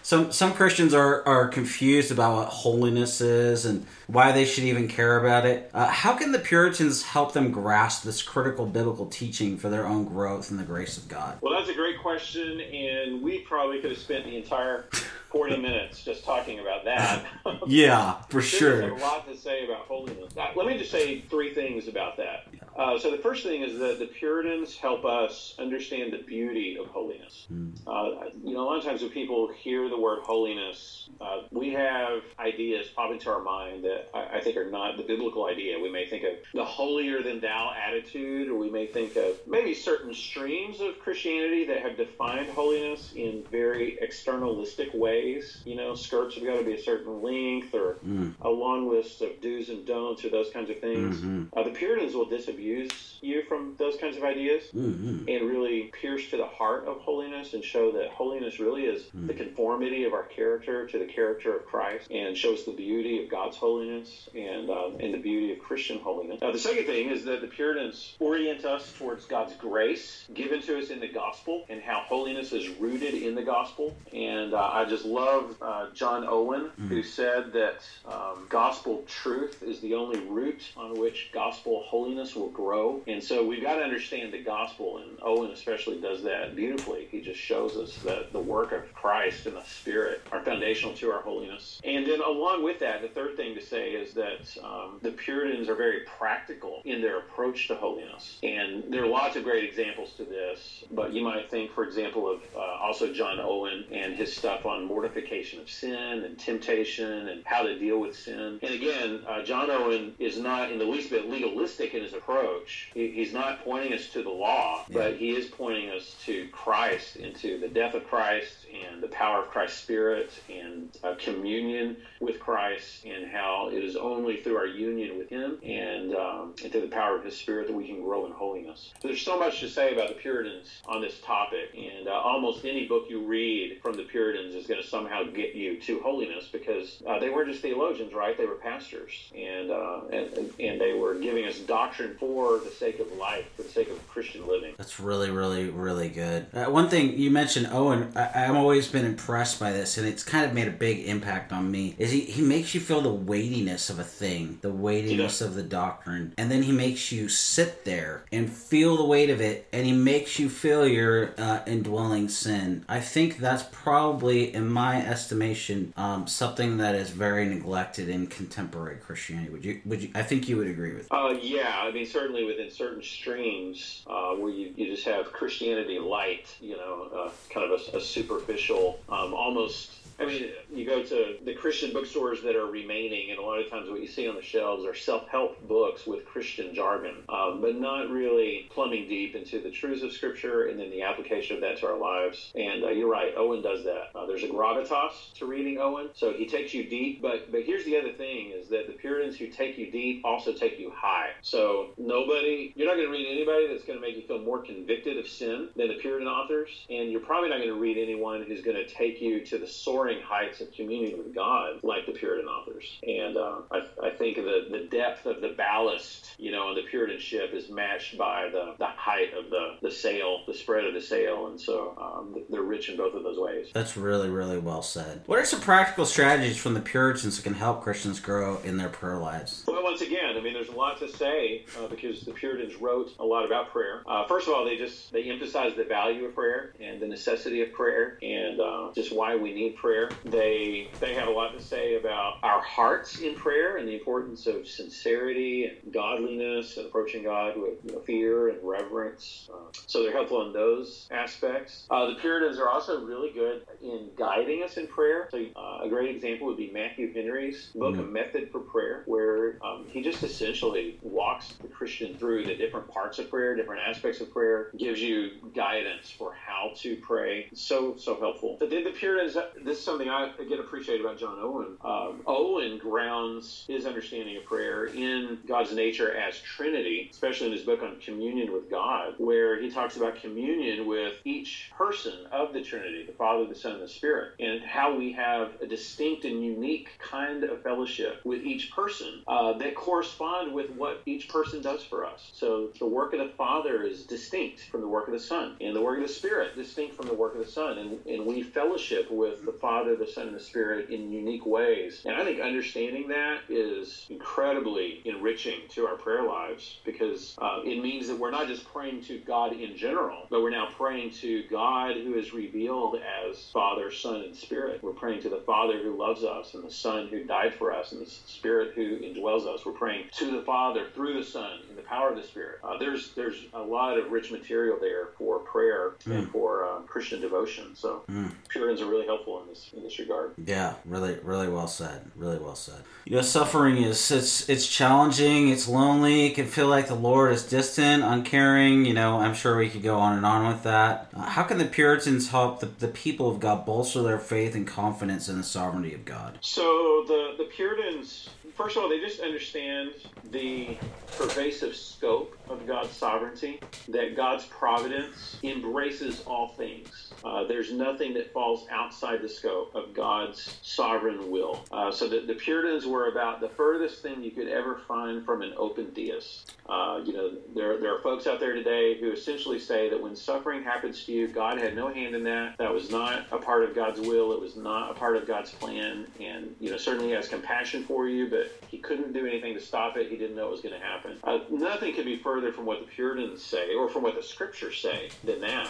Some 0.02 0.30
some 0.30 0.52
Christians 0.52 0.95
are 0.95 1.26
are 1.26 1.49
confused 1.49 2.12
about 2.12 2.37
what 2.37 2.49
holiness 2.49 3.21
is 3.21 3.64
and 3.64 3.87
why 4.06 4.33
they 4.33 4.45
should 4.45 4.64
even 4.64 4.88
care 4.88 5.18
about 5.18 5.47
it. 5.47 5.71
Uh, 5.73 5.87
how 5.87 6.14
can 6.14 6.33
the 6.33 6.38
Puritans 6.38 7.02
help 7.02 7.33
them 7.33 7.50
grasp 7.50 8.04
this 8.04 8.23
critical 8.23 8.66
biblical 8.66 9.06
teaching 9.06 9.56
for 9.56 9.68
their 9.68 9.87
own 9.87 10.04
growth 10.04 10.50
in 10.50 10.59
the 10.59 10.65
grace 10.66 10.96
of 10.99 11.08
God? 11.08 11.38
Well, 11.40 11.54
that's 11.54 11.70
a 11.70 11.75
great 11.75 12.00
question, 12.00 12.61
and 12.61 13.23
we 13.23 13.40
probably 13.40 13.80
could 13.80 13.90
have 13.90 14.00
spent 14.00 14.25
the 14.25 14.37
entire 14.37 14.85
40 15.30 15.58
minutes 15.58 16.02
just 16.02 16.25
talking 16.25 16.61
about 16.61 16.85
that. 16.85 17.25
yeah, 17.66 18.23
for 18.28 18.40
sure. 18.40 18.78
There's 18.78 19.00
a 19.00 19.04
lot 19.04 19.26
to 19.28 19.37
say 19.37 19.64
about 19.64 19.87
holiness. 19.87 20.35
Let 20.37 20.66
me 20.66 20.78
just 20.78 20.90
say 20.90 21.20
three 21.23 21.54
things 21.54 21.88
about 21.88 22.16
that. 22.16 22.46
Uh, 22.78 22.99
so 22.99 23.11
the 23.11 23.18
first 23.18 23.42
thing 23.42 23.62
is 23.62 23.78
that 23.78 23.99
the 23.99 24.06
Puritans 24.06 24.76
help 24.76 25.04
us 25.04 25.54
understand 25.59 26.12
the 26.12 26.18
beauty 26.18 26.76
of 26.78 26.87
holiness. 26.88 27.47
Mm. 27.52 27.73
Uh, 27.87 28.28
you 28.45 28.54
know, 28.54 28.64
a 28.64 28.66
lot 28.66 28.78
of 28.78 28.85
times 28.85 29.00
when 29.00 29.11
people 29.11 29.50
hear 29.52 29.88
the 29.88 29.99
word 29.99 30.21
holiness, 30.23 31.09
uh, 31.21 31.42
we 31.50 31.71
have 31.71 32.23
ideas 32.38 32.88
pop 32.95 33.11
into 33.11 33.30
our 33.30 33.42
mind 33.42 33.85
that 33.85 34.11
I, 34.14 34.38
I, 34.38 34.40
think 34.40 34.56
are 34.56 34.71
not 34.71 34.99
the 34.99 35.04
biblical 35.04 35.47
idea. 35.47 35.78
We 35.80 35.90
may 35.90 36.06
think 36.06 36.25
of 36.25 36.33
the 36.52 36.64
holier 36.64 37.23
than 37.23 37.40
thou 37.40 37.73
attitude, 37.75 38.49
or 38.49 38.59
we 38.59 38.71
may 38.71 38.87
think 38.87 39.16
of 39.16 39.38
maybe 39.47 39.73
certain 39.73 40.12
streams 40.12 40.80
of 40.80 40.99
Christianity 40.99 41.66
that 41.66 41.80
have 41.80 41.97
defined 41.97 42.50
holiness 42.50 43.12
in 43.14 43.45
very 43.50 43.99
externalistic 44.02 44.95
ways. 44.95 45.62
You 45.64 45.76
know, 45.76 45.95
skirts 45.95 46.35
have 46.35 46.45
got 46.45 46.59
to 46.59 46.64
be 46.64 46.75
a 46.75 46.83
certain 46.83 47.23
length, 47.23 47.75
or 47.75 47.97
mm. 48.06 48.35
a 48.42 48.50
long 48.50 48.90
list 48.90 49.23
of 49.23 49.40
do's 49.40 49.71
and 49.71 49.87
don'ts, 49.87 50.25
or 50.25 50.28
those 50.28 50.50
kinds 50.50 50.68
of 50.68 50.78
things. 50.80 51.16
Mm-hmm. 51.16 51.59
Uh, 51.59 51.62
the 51.62 51.71
Puritans 51.71 52.14
will 52.14 52.26
disabuse 52.26 52.65
you 52.66 53.42
from 53.49 53.75
those 53.78 53.96
kinds 53.96 54.16
of 54.16 54.25
ideas 54.25 54.64
mm-hmm. 54.75 55.28
and 55.28 55.49
really 55.49 55.90
pierce 56.00 56.30
to 56.30 56.37
the 56.37 56.46
heart 56.46 56.87
of 56.87 57.00
holiness 57.00 57.54
and 57.54 57.64
show 57.64 57.92
that 57.92 58.11
holiness 58.11 58.61
really 58.61 58.85
is 58.85 59.04
mm. 59.16 59.26
the 59.26 59.35
conformity 59.35 60.04
of 60.04 60.12
our 60.12 60.25
character 60.25 60.87
to 60.87 60.99
the 60.99 61.04
character 61.04 61.56
of 61.56 61.66
Christ 61.66 62.11
and 62.11 62.37
shows 62.37 62.64
the 62.64 62.73
beauty 62.73 63.23
of 63.23 63.30
God's 63.30 63.56
holiness 63.56 64.28
and 64.35 64.70
uh, 64.70 64.90
and 65.00 65.14
the 65.14 65.18
beauty 65.18 65.52
of 65.52 65.58
Christian 65.58 65.99
holiness. 65.99 66.40
Now, 66.40 66.52
the 66.52 66.58
second 66.58 66.85
thing 66.85 67.11
is 67.11 67.25
that 67.25 67.40
the 67.40 67.46
Puritans 67.46 68.16
orient 68.18 68.64
us 68.64 68.92
towards 68.99 69.25
God's 69.25 69.54
grace 69.54 70.26
given 70.35 70.62
to 70.62 70.78
us 70.78 70.90
in 70.90 71.00
the 71.00 71.08
gospel 71.08 71.64
and 71.68 71.80
how 71.82 72.00
holiness 72.06 72.52
is 72.52 72.68
rooted 72.78 73.14
in 73.14 73.35
the 73.35 73.42
gospel. 73.42 73.96
And 74.12 74.54
uh, 74.54 74.70
I 74.73 74.85
just 74.85 75.04
love 75.04 75.56
uh, 75.61 75.90
John 75.94 76.25
Owen, 76.26 76.70
mm. 76.80 76.88
who 76.88 77.02
said 77.02 77.52
that 77.52 77.82
um, 78.06 78.46
gospel 78.49 79.04
truth 79.06 79.62
is 79.62 79.80
the 79.80 79.94
only 79.94 80.20
root 80.20 80.62
on 80.76 80.99
which 80.99 81.30
gospel 81.32 81.82
holiness 81.87 82.35
will 82.35 82.50
grow. 82.56 83.02
And 83.06 83.22
so 83.22 83.46
we've 83.46 83.62
got 83.62 83.76
to 83.76 83.82
understand 83.82 84.32
the 84.32 84.42
gospel, 84.42 84.98
and 84.98 85.18
Owen 85.22 85.50
especially 85.50 86.00
does 86.00 86.22
that 86.22 86.56
beautifully. 86.56 87.06
He 87.10 87.20
just 87.20 87.38
shows 87.38 87.76
us 87.76 87.94
that 87.98 88.32
the 88.32 88.40
work 88.40 88.72
of 88.72 88.92
Christ 88.94 89.46
and 89.46 89.56
the 89.56 89.64
Spirit 89.64 90.22
are 90.32 90.42
foundational 90.42 90.94
to 90.96 91.10
our 91.10 91.20
holiness. 91.20 91.80
And 91.84 92.06
then 92.06 92.20
along 92.20 92.64
with 92.64 92.80
that, 92.80 93.02
the 93.02 93.08
third 93.08 93.36
thing 93.36 93.54
to 93.54 93.64
say 93.64 93.90
is 93.90 94.14
that 94.14 94.56
um, 94.64 94.98
the 95.02 95.10
Puritans 95.10 95.68
are 95.68 95.75
very 95.75 96.00
practical 96.18 96.80
in 96.84 97.02
their 97.02 97.18
approach 97.18 97.68
to 97.68 97.75
holiness. 97.75 98.38
And 98.42 98.84
there 98.90 99.04
are 99.04 99.08
lots 99.08 99.36
of 99.36 99.44
great 99.44 99.64
examples 99.64 100.14
to 100.16 100.25
this, 100.25 100.84
but 100.90 101.12
you 101.12 101.22
might 101.22 101.50
think, 101.50 101.72
for 101.72 101.84
example, 101.84 102.30
of 102.30 102.40
uh, 102.56 102.58
also 102.58 103.12
John 103.12 103.38
Owen 103.40 103.84
and 103.92 104.14
his 104.14 104.34
stuff 104.34 104.64
on 104.64 104.84
mortification 104.84 105.60
of 105.60 105.68
sin 105.68 106.25
and 106.25 106.38
temptation 106.38 107.28
and 107.28 107.42
how 107.44 107.62
to 107.62 107.78
deal 107.78 108.00
with 108.00 108.16
sin. 108.16 108.58
And 108.62 108.75
again, 108.75 109.20
uh, 109.28 109.42
John 109.42 109.70
Owen 109.70 110.14
is 110.18 110.38
not 110.38 110.72
in 110.72 110.78
the 110.78 110.84
least 110.84 111.10
bit 111.10 111.28
legalistic 111.28 111.92
in 111.94 112.02
his 112.02 112.14
approach. 112.14 112.45
He, 112.94 113.10
he's 113.10 113.32
not 113.32 113.64
pointing 113.64 113.92
us 113.92 114.08
to 114.10 114.22
the 114.22 114.30
law, 114.30 114.84
yeah. 114.88 114.94
but 114.94 115.16
he 115.16 115.30
is 115.30 115.46
pointing 115.46 115.90
us 115.90 116.16
to 116.26 116.48
Christ, 116.48 117.16
into 117.16 117.58
the 117.58 117.68
death 117.68 117.94
of 117.94 118.06
Christ 118.06 118.66
and 118.84 119.02
the 119.02 119.08
power 119.08 119.42
of 119.42 119.50
Christ's 119.50 119.78
Spirit 119.78 120.30
and 120.48 120.96
communion 121.18 121.96
with 122.20 122.40
Christ, 122.40 123.04
and 123.04 123.30
how 123.30 123.70
it 123.72 123.82
is 123.82 123.96
only 123.96 124.38
through 124.42 124.56
our 124.56 124.66
union 124.66 125.18
with 125.18 125.28
Him 125.28 125.58
and, 125.62 126.14
um, 126.14 126.54
and 126.62 126.72
through 126.72 126.82
the 126.82 126.88
power 126.88 127.16
of 127.16 127.24
His 127.24 127.36
Spirit 127.36 127.66
that 127.68 127.74
we 127.74 127.86
can 127.86 128.02
grow 128.02 128.26
in 128.26 128.32
holiness. 128.32 128.92
There's 129.02 129.22
so 129.22 129.38
much 129.38 129.60
to 129.60 129.68
say 129.68 129.94
about 129.94 130.08
the 130.08 130.14
Puritans 130.14 130.82
on 130.86 131.00
this 131.00 131.20
topic, 131.20 131.70
and 131.76 132.08
uh, 132.08 132.12
almost 132.12 132.64
any 132.64 132.86
book 132.86 133.06
you 133.08 133.24
read 133.24 133.80
from 133.82 133.96
the 133.96 134.04
Puritans 134.04 134.54
is 134.54 134.66
going 134.66 134.82
to 134.82 134.86
somehow 134.86 135.24
get 135.24 135.54
you 135.54 135.80
to 135.80 136.00
holiness 136.00 136.48
because 136.52 137.02
uh, 137.06 137.18
they 137.18 137.30
weren't 137.30 137.50
just 137.50 137.62
theologians, 137.62 138.12
right? 138.12 138.36
They 138.36 138.46
were 138.46 138.56
pastors, 138.56 139.12
and, 139.36 139.70
uh, 139.70 140.00
and 140.12 140.52
and 140.58 140.80
they 140.80 140.94
were 140.94 141.14
giving 141.14 141.46
us 141.46 141.58
doctrine 141.58 142.14
for 142.37 142.59
the 142.59 142.71
sake 142.71 142.99
of 142.99 143.11
life, 143.12 143.47
for 143.57 143.62
the 143.62 143.69
sake 143.71 143.88
of 143.88 144.09
Christian 144.09 144.47
living. 144.47 144.75
That's 144.76 145.00
really, 145.00 145.31
really, 145.31 145.71
really 145.71 146.11
good. 146.11 146.49
Uh, 146.52 146.66
one 146.66 146.90
thing 146.90 147.19
you 147.19 147.31
mentioned, 147.31 147.66
Owen, 147.73 148.12
I, 148.14 148.45
I'm 148.45 148.59
always 148.59 148.88
been 148.88 149.07
impressed 149.07 149.59
by 149.59 149.73
this, 149.73 149.97
and 149.97 150.07
it's 150.07 150.23
kind 150.23 150.45
of 150.45 150.52
made 150.52 150.69
a 150.69 150.71
big 150.71 151.07
impact 151.07 151.50
on 151.50 151.71
me. 151.71 151.95
Is 151.97 152.11
he 152.11 152.21
he 152.21 152.43
makes 152.43 152.75
you 152.75 152.81
feel 152.83 153.00
the 153.00 153.11
weightiness 153.11 153.88
of 153.88 153.99
a 153.99 154.05
thing, 154.05 154.59
the 154.61 154.71
weightiness 154.71 155.40
yeah. 155.40 155.47
of 155.47 155.55
the 155.55 155.62
doctrine, 155.62 156.35
and 156.37 156.50
then 156.50 156.62
he 156.62 156.73
makes 156.73 157.11
you 157.11 157.31
sit 157.31 157.87
there 157.87 158.26
and 158.31 158.52
feel 158.52 158.99
the 158.99 159.07
weight 159.07 159.31
of 159.31 159.40
it, 159.40 159.66
and 159.73 159.87
he 159.87 159.93
makes 159.93 160.38
you 160.38 160.50
feel 160.50 160.87
your 160.87 161.31
uh, 161.38 161.61
indwelling 161.66 162.28
sin. 162.28 162.85
I 162.87 163.00
think 163.00 163.38
that's 163.38 163.64
probably, 163.73 164.52
in 164.52 164.69
my 164.69 165.00
estimation, 165.07 165.95
um, 165.97 166.26
something 166.26 166.76
that 166.76 166.95
is 166.95 167.09
very 167.09 167.47
neglected 167.49 168.11
in 168.11 168.26
contemporary 168.26 168.97
Christianity. 168.97 169.49
Would 169.49 169.64
you? 169.64 169.81
Would 169.87 170.02
you? 170.02 170.11
I 170.14 170.23
think 170.23 170.50
you 170.50 170.59
would 170.59 170.69
agree 170.69 170.93
with. 170.93 171.09
Uh, 171.11 171.35
yeah, 171.40 171.81
I 171.81 171.90
mean 171.93 172.05
certainly 172.05 172.25
within 172.33 172.71
certain 172.71 173.02
streams 173.02 174.02
uh, 174.06 174.35
where 174.35 174.50
you, 174.50 174.73
you 174.76 174.87
just 174.87 175.04
have 175.04 175.33
Christianity 175.33 175.99
light, 175.99 176.54
you 176.61 176.76
know, 176.76 177.09
uh, 177.14 177.30
kind 177.50 177.71
of 177.71 177.80
a, 177.92 177.97
a 177.97 178.00
superficial, 178.00 178.99
um, 179.09 179.35
almost 179.35 179.92
I 180.18 180.25
mean, 180.25 180.49
you 180.73 180.87
go 180.87 181.02
to 181.02 181.37
the 181.44 181.54
Christian 181.54 181.92
bookstores 181.92 182.42
that 182.42 182.56
are 182.56 182.66
remaining, 182.66 183.30
and 183.30 183.38
a 183.38 183.42
lot 183.42 183.61
of 183.61 183.70
times 183.70 183.90
what 183.90 184.00
you 184.00 184.08
see 184.08 184.26
on 184.26 184.35
the 184.35 184.42
shelves 184.42 184.85
are 184.87 184.94
self-help 184.94 185.68
books 185.68 186.06
with 186.06 186.25
Christian 186.25 186.75
jargon, 186.75 187.16
um, 187.28 187.61
but 187.61 187.76
not 187.76 188.08
really 188.11 188.68
plumbing 188.73 189.08
deep 189.08 189.35
into 189.35 189.61
the 189.61 189.70
truths 189.70 190.02
of 190.02 190.12
Scripture 190.12 190.68
and 190.68 190.80
then 190.80 190.90
the 190.90 191.02
application 191.02 191.56
of 191.56 191.62
that 191.62 191.78
to 191.78 191.87
our 191.87 191.99
lives. 191.99 192.50
And 192.54 192.85
uh, 192.85 192.88
you're 192.88 193.11
right, 193.11 193.35
Owen 193.37 193.61
does 193.61 193.85
that. 193.85 194.11
Uh, 194.14 194.26
there's 194.26 194.42
a 194.42 194.49
gravitas 194.49 195.35
to 195.35 195.46
reading 195.46 195.78
Owen, 195.78 196.08
so 196.14 196.32
he 196.32 196.46
takes 196.46 196.73
you 196.73 196.88
deep. 196.88 197.20
But 197.20 197.52
but 197.52 197.62
here's 197.62 197.85
the 197.85 197.99
other 197.99 198.12
thing: 198.12 198.52
is 198.52 198.68
that 198.68 198.87
the 198.87 198.94
Puritans 198.94 199.37
who 199.37 199.49
take 199.49 199.76
you 199.76 199.90
deep 199.90 200.23
also 200.25 200.52
take 200.54 200.78
you 200.78 200.90
high. 200.94 201.30
So 201.42 201.90
nobody, 201.99 202.73
you're 202.75 202.88
not 202.88 202.94
going 202.94 203.06
to 203.06 203.12
read 203.12 203.30
anybody 203.30 203.68
that's 203.68 203.85
going 203.85 203.99
to 203.99 204.06
make 204.06 204.16
you 204.16 204.26
feel 204.26 204.38
more 204.38 204.62
convicted 204.62 205.18
of 205.18 205.28
sin 205.28 205.68
than 205.76 205.88
the 205.88 205.94
Puritan 205.94 206.26
authors, 206.26 206.70
and 206.88 207.11
you're 207.11 207.20
probably 207.20 207.50
not 207.50 207.58
going 207.58 207.68
to 207.68 207.78
read 207.78 207.99
anyone 207.99 208.42
who's 208.42 208.62
going 208.62 208.76
to 208.76 208.88
take 208.88 209.20
you 209.20 209.44
to 209.44 209.58
the 209.58 209.66
source 209.66 210.05
soaring 210.06 210.22
heights 210.22 210.60
of 210.60 210.72
communion 210.72 211.18
with 211.18 211.34
God, 211.34 211.80
like 211.82 212.06
the 212.06 212.12
Puritan 212.12 212.46
authors. 212.46 212.98
And 213.02 213.36
uh, 213.36 213.60
I, 213.70 214.06
I, 214.06 214.10
think 214.10 214.36
the, 214.36 214.66
the 214.70 214.88
depth 214.90 215.26
of 215.26 215.40
the 215.40 215.54
ballast, 215.56 216.34
you 216.38 216.50
know, 216.50 216.70
in 216.70 216.76
the 216.76 216.82
Puritan 216.82 217.18
ship 217.18 217.52
is 217.52 217.68
matched 217.68 218.16
by 218.16 218.48
the, 218.50 218.75
the 218.78 218.86
height 218.86 219.34
of 219.34 219.50
the, 219.50 219.76
the 219.82 219.90
sail, 219.90 220.42
the 220.46 220.54
spread 220.54 220.84
of 220.84 220.94
the 220.94 221.00
sail. 221.00 221.48
And 221.48 221.60
so 221.60 221.96
um, 222.00 222.42
they're 222.50 222.62
rich 222.62 222.88
in 222.88 222.96
both 222.96 223.14
of 223.14 223.22
those 223.22 223.38
ways. 223.38 223.68
That's 223.72 223.96
really, 223.96 224.28
really 224.28 224.58
well 224.58 224.82
said. 224.82 225.22
What 225.26 225.38
are 225.38 225.44
some 225.44 225.60
practical 225.60 226.06
strategies 226.06 226.56
from 226.56 226.75
the 226.75 226.80
Puritans 226.80 227.36
that 227.36 227.42
can 227.42 227.54
help 227.54 227.82
Christians 227.82 228.20
grow 228.20 228.58
in 228.58 228.76
their 228.76 228.88
prayer 228.88 229.16
lives? 229.16 229.64
Well, 229.66 229.82
once 229.82 230.00
again, 230.00 230.36
I 230.36 230.40
mean, 230.40 230.52
there's 230.52 230.68
a 230.68 230.72
lot 230.72 230.98
to 231.00 231.08
say 231.08 231.64
uh, 231.78 231.88
because 231.88 232.22
the 232.22 232.32
Puritans 232.32 232.76
wrote 232.76 233.12
a 233.18 233.25
lot 233.25 233.44
about 233.44 233.72
prayer. 233.72 234.02
Uh, 234.06 234.26
first 234.26 234.46
of 234.46 234.54
all, 234.54 234.64
they 234.64 234.76
just 234.76 235.12
they 235.12 235.25
emphasize 235.25 235.75
the 235.76 235.84
value 235.84 236.25
of 236.26 236.34
prayer 236.34 236.72
and 236.80 237.00
the 237.00 237.06
necessity 237.06 237.62
of 237.62 237.72
prayer 237.72 238.18
and 238.22 238.60
uh, 238.60 238.92
just 238.94 239.14
why 239.14 239.36
we 239.36 239.52
need 239.52 239.76
prayer 239.76 239.95
prayer. 239.96 240.10
They 240.24 240.88
they 241.00 241.14
have 241.14 241.28
a 241.28 241.30
lot 241.30 241.52
to 241.56 241.62
say 241.62 241.96
about 241.96 242.38
our 242.42 242.60
hearts 242.60 243.20
in 243.20 243.34
prayer 243.34 243.76
and 243.76 243.88
the 243.88 243.94
importance 243.94 244.46
of 244.46 244.66
sincerity 244.66 245.66
and 245.66 245.92
godliness 245.92 246.76
and 246.76 246.86
approaching 246.86 247.24
God 247.24 247.56
with 247.56 247.74
you 247.84 247.92
know, 247.92 248.00
fear 248.00 248.48
and 248.48 248.58
reverence. 248.62 249.48
Uh, 249.52 249.56
so 249.86 250.02
they're 250.02 250.12
helpful 250.12 250.46
in 250.46 250.52
those 250.52 251.08
aspects. 251.10 251.86
Uh, 251.90 252.06
the 252.06 252.14
Puritans 252.16 252.58
are 252.58 252.68
also 252.68 253.04
really 253.04 253.30
good 253.32 253.66
in 253.82 254.08
guiding 254.16 254.62
us 254.62 254.76
in 254.76 254.86
prayer. 254.86 255.28
So 255.30 255.44
uh, 255.56 255.84
a 255.84 255.88
great 255.88 256.14
example 256.14 256.46
would 256.48 256.56
be 256.56 256.70
Matthew 256.72 257.12
Henry's 257.12 257.70
book, 257.74 257.94
mm-hmm. 257.94 258.02
A 258.02 258.06
Method 258.06 258.50
for 258.50 258.60
Prayer, 258.60 259.02
where 259.06 259.58
um, 259.64 259.86
he 259.88 260.02
just 260.02 260.22
essentially 260.22 260.98
walks 261.02 261.54
the 261.62 261.68
Christian 261.68 262.16
through 262.16 262.44
the 262.44 262.54
different 262.54 262.88
parts 262.88 263.18
of 263.18 263.30
prayer, 263.30 263.54
different 263.56 263.82
aspects 263.86 264.20
of 264.20 264.32
prayer, 264.32 264.70
gives 264.76 265.00
you 265.00 265.30
guidance 265.54 266.10
for 266.10 266.34
how 266.34 266.36
to 266.78 266.97
pray. 266.97 267.49
So 267.54 267.97
so 267.97 268.18
helpful. 268.18 268.56
But 268.59 268.71
then 268.71 268.85
the 268.85 268.90
Puritans. 268.90 269.37
This 269.62 269.78
is 269.78 269.85
something 269.85 270.09
I 270.09 270.30
again 270.38 270.61
appreciate 270.61 271.00
about 271.00 271.18
John 271.18 271.38
Owen. 271.40 271.76
Um, 271.85 272.23
Owen 272.26 272.78
grounds 272.78 273.64
his 273.68 273.87
understanding 273.87 274.37
of 274.37 274.45
prayer 274.45 274.87
in 274.87 275.38
God's 275.47 275.73
nature 275.73 276.14
as 276.14 276.38
Trinity, 276.40 277.09
especially 277.11 277.49
in 277.49 277.52
his 277.52 277.62
book 277.62 277.83
on 277.83 277.97
communion 278.00 278.52
with 278.52 278.71
God, 278.71 279.14
where 279.18 279.61
he 279.61 279.71
talks 279.71 279.97
about 279.97 280.16
communion 280.16 280.87
with 280.87 281.14
each 281.25 281.71
person 281.76 282.26
of 282.33 282.52
the 282.52 282.61
Trinity, 282.61 283.04
the 283.06 283.12
Father, 283.12 283.47
the 283.47 283.54
Son, 283.54 283.73
and 283.73 283.83
the 283.83 283.88
Spirit, 283.88 284.33
and 284.40 284.62
how 284.62 284.97
we 284.97 285.12
have 285.12 285.52
a 285.61 285.66
distinct 285.66 286.25
and 286.25 286.42
unique 286.42 286.88
kind 286.99 287.45
of 287.45 287.62
fellowship 287.62 288.21
with 288.25 288.42
each 288.42 288.71
person 288.71 289.23
uh, 289.26 289.52
that 289.54 289.75
correspond 289.75 290.52
with 290.52 290.71
what 290.71 291.02
each 291.06 291.28
person 291.28 291.61
does 291.61 291.83
for 291.83 292.04
us. 292.04 292.30
So 292.33 292.71
the 292.78 292.87
work 292.87 293.12
of 293.12 293.18
the 293.18 293.33
Father 293.37 293.83
is 293.83 294.04
distinct 294.04 294.68
from 294.71 294.80
the 294.80 294.88
work 294.88 295.09
of 295.09 295.14
the 295.14 295.21
Son, 295.21 295.56
and 295.61 295.75
the 295.75 295.83
work 295.83 295.99
of 295.99 296.06
the 296.06 296.12
Spirit 296.12 296.56
distinct 296.66 296.96
from 296.96 297.06
the 297.06 297.14
work 297.14 297.35
of 297.35 297.44
the 297.44 297.50
Son, 297.50 297.78
and, 297.78 298.06
and 298.06 298.26
we 298.26 298.42
fellowship 298.42 299.08
with 299.11 299.44
the 299.44 299.52
Father, 299.52 299.94
the 299.94 300.06
Son, 300.06 300.26
and 300.26 300.37
the 300.37 300.40
Spirit 300.40 300.90
in 300.90 301.12
unique 301.12 301.46
ways. 301.46 302.02
And 302.04 302.16
I 302.16 302.25
think 302.25 302.40
understanding 302.40 303.08
that 303.08 303.42
is 303.49 304.04
incredibly 304.11 305.00
enriching 305.04 305.61
to 305.70 305.87
our 305.87 305.94
prayer 305.94 306.25
lives 306.25 306.80
because 306.85 307.37
uh, 307.40 307.61
it 307.64 307.82
means 307.82 308.08
that 308.08 308.18
we're 308.18 308.32
not 308.32 308.49
just 308.49 308.64
praying 308.73 309.02
to 309.04 309.18
God 309.20 309.52
in 309.52 309.76
general, 309.76 310.26
but 310.28 310.42
we're 310.42 310.50
now 310.50 310.68
praying 310.76 311.12
to 311.23 311.44
God 311.49 311.96
who 311.96 312.14
is 312.14 312.35
revealed 312.35 312.96
as 312.96 313.50
Father, 313.52 313.92
Son, 313.92 314.23
and 314.23 314.35
Spirit. 314.35 314.82
We're 314.82 314.92
praying 314.92 315.23
to 315.23 315.28
the 315.28 315.42
Father 315.46 315.78
who 315.78 315.96
loves 315.96 316.25
us, 316.25 316.54
and 316.54 316.64
the 316.64 316.70
Son 316.70 317.06
who 317.08 317.23
died 317.25 317.54
for 317.54 317.73
us, 317.73 317.92
and 317.92 318.04
the 318.04 318.11
Spirit 318.11 318.73
who 318.75 318.99
indwells 318.99 319.46
us. 319.46 319.64
We're 319.64 319.73
praying 319.73 320.06
to 320.18 320.32
the 320.32 320.42
Father 320.42 320.87
through 320.94 321.14
the 321.14 321.25
Son 321.25 321.61
in 321.70 321.76
the 321.76 321.82
power 321.82 322.11
of 322.11 322.16
the 322.16 322.25
Spirit. 322.25 322.58
Uh, 322.64 322.76
there's 322.78 323.12
there's 323.14 323.46
a 323.54 323.62
lot 323.62 323.99
of 323.99 324.11
rich 324.11 324.32
material 324.32 324.78
there 324.80 325.11
for 325.16 325.38
prayer 325.38 325.92
mm. 326.04 326.18
and 326.18 326.30
for 326.30 326.55
uh, 326.64 326.80
Christian 326.80 327.20
devotion. 327.20 327.75
So 327.75 328.02
mm. 328.10 328.32
Puritans 328.48 328.80
are 328.80 328.86
really 328.86 329.06
helpful 329.06 329.42
in 329.42 329.48
this 329.48 329.70
in 329.76 329.82
this 329.82 329.98
regard. 329.98 330.32
Yeah, 330.44 330.75
really, 330.84 331.18
really 331.22 331.48
well 331.48 331.68
said. 331.68 332.10
Really 332.16 332.38
well 332.38 332.54
said. 332.54 332.82
You 333.04 333.16
know, 333.16 333.22
suffering 333.22 333.78
is 333.78 334.10
it's 334.10 334.48
it's 334.48 334.66
challenging. 334.66 335.48
It's 335.48 335.68
lonely. 335.68 336.26
It 336.26 336.34
can 336.34 336.46
feel 336.46 336.68
like 336.68 336.88
the 336.88 336.94
Lord 336.94 337.32
is 337.32 337.44
distant, 337.44 338.02
uncaring. 338.02 338.84
You 338.84 338.94
know, 338.94 339.18
I'm 339.18 339.34
sure 339.34 339.56
we 339.56 339.68
could 339.68 339.82
go 339.82 339.98
on 339.98 340.16
and 340.16 340.26
on 340.26 340.48
with 340.48 340.62
that. 340.64 341.10
Uh, 341.14 341.22
how 341.22 341.42
can 341.42 341.58
the 341.58 341.64
Puritans 341.64 342.30
help 342.30 342.60
the, 342.60 342.66
the 342.66 342.88
people 342.88 343.30
of 343.30 343.40
God 343.40 343.66
bolster 343.66 344.02
their 344.02 344.18
faith 344.18 344.54
and 344.54 344.66
confidence 344.66 345.28
in 345.28 345.38
the 345.38 345.44
sovereignty 345.44 345.94
of 345.94 346.04
God? 346.04 346.38
So 346.40 347.04
the 347.06 347.34
the 347.38 347.44
Puritans 347.44 348.30
first 348.56 348.76
of 348.76 348.82
all, 348.82 348.88
they 348.88 349.00
just 349.00 349.20
understand 349.20 349.90
the 350.30 350.76
pervasive 351.16 351.76
scope 351.76 352.36
of 352.48 352.66
God's 352.66 352.90
sovereignty, 352.90 353.60
that 353.88 354.16
God's 354.16 354.46
providence 354.46 355.38
embraces 355.42 356.22
all 356.26 356.45
things. 356.48 357.12
Uh, 357.24 357.44
there's 357.44 357.72
nothing 357.72 358.14
that 358.14 358.32
falls 358.32 358.66
outside 358.70 359.22
the 359.22 359.28
scope 359.28 359.74
of 359.74 359.92
God's 359.92 360.58
sovereign 360.62 361.30
will. 361.30 361.64
Uh, 361.72 361.90
so 361.90 362.08
the, 362.08 362.20
the, 362.20 362.34
Puritans 362.34 362.86
were 362.86 363.08
about 363.08 363.40
the 363.40 363.48
furthest 363.48 364.02
thing 364.02 364.22
you 364.22 364.30
could 364.30 364.48
ever 364.48 364.80
find 364.86 365.24
from 365.24 365.42
an 365.42 365.52
open 365.56 365.86
theist. 365.86 366.52
Uh, 366.68 367.00
you 367.04 367.12
know, 367.12 367.32
there, 367.54 367.78
there 367.78 367.96
are 367.96 368.00
folks 368.00 368.26
out 368.26 368.38
there 368.38 368.52
today 368.52 368.98
who 369.00 369.10
essentially 369.10 369.58
say 369.58 369.88
that 369.88 370.00
when 370.00 370.14
suffering 370.14 370.62
happens 370.62 371.04
to 371.04 371.12
you, 371.12 371.28
God 371.28 371.58
had 371.58 371.74
no 371.74 371.88
hand 371.88 372.14
in 372.14 372.24
that. 372.24 372.58
That 372.58 372.72
was 372.72 372.90
not 372.90 373.26
a 373.32 373.38
part 373.38 373.64
of 373.64 373.74
God's 373.74 374.00
will. 374.00 374.32
It 374.32 374.40
was 374.40 374.56
not 374.56 374.90
a 374.90 374.94
part 374.94 375.16
of 375.16 375.26
God's 375.26 375.50
plan. 375.50 376.06
And, 376.20 376.54
you 376.60 376.70
know, 376.70 376.76
certainly 376.76 377.08
He 377.08 377.14
has 377.14 377.28
compassion 377.28 377.84
for 377.84 378.08
you, 378.08 378.28
but 378.28 378.52
He 378.68 378.78
couldn't 378.78 379.12
do 379.12 379.26
anything 379.26 379.54
to 379.54 379.60
stop 379.60 379.96
it. 379.96 380.10
He 380.10 380.16
didn't 380.16 380.36
know 380.36 380.48
it 380.48 380.52
was 380.52 380.60
going 380.60 380.78
to 380.78 380.86
happen. 380.86 381.18
Uh, 381.24 381.38
nothing 381.50 381.94
could 381.94 382.04
be 382.04 382.18
further 382.18 382.52
from 382.52 382.66
what 382.66 382.80
the 382.80 382.86
Puritans 382.86 383.42
say 383.42 383.74
or 383.74 383.88
from 383.88 384.02
what 384.02 384.14
the 384.14 384.22
scriptures 384.22 384.80
say 384.80 385.10
than 385.24 385.40
that. 385.40 385.68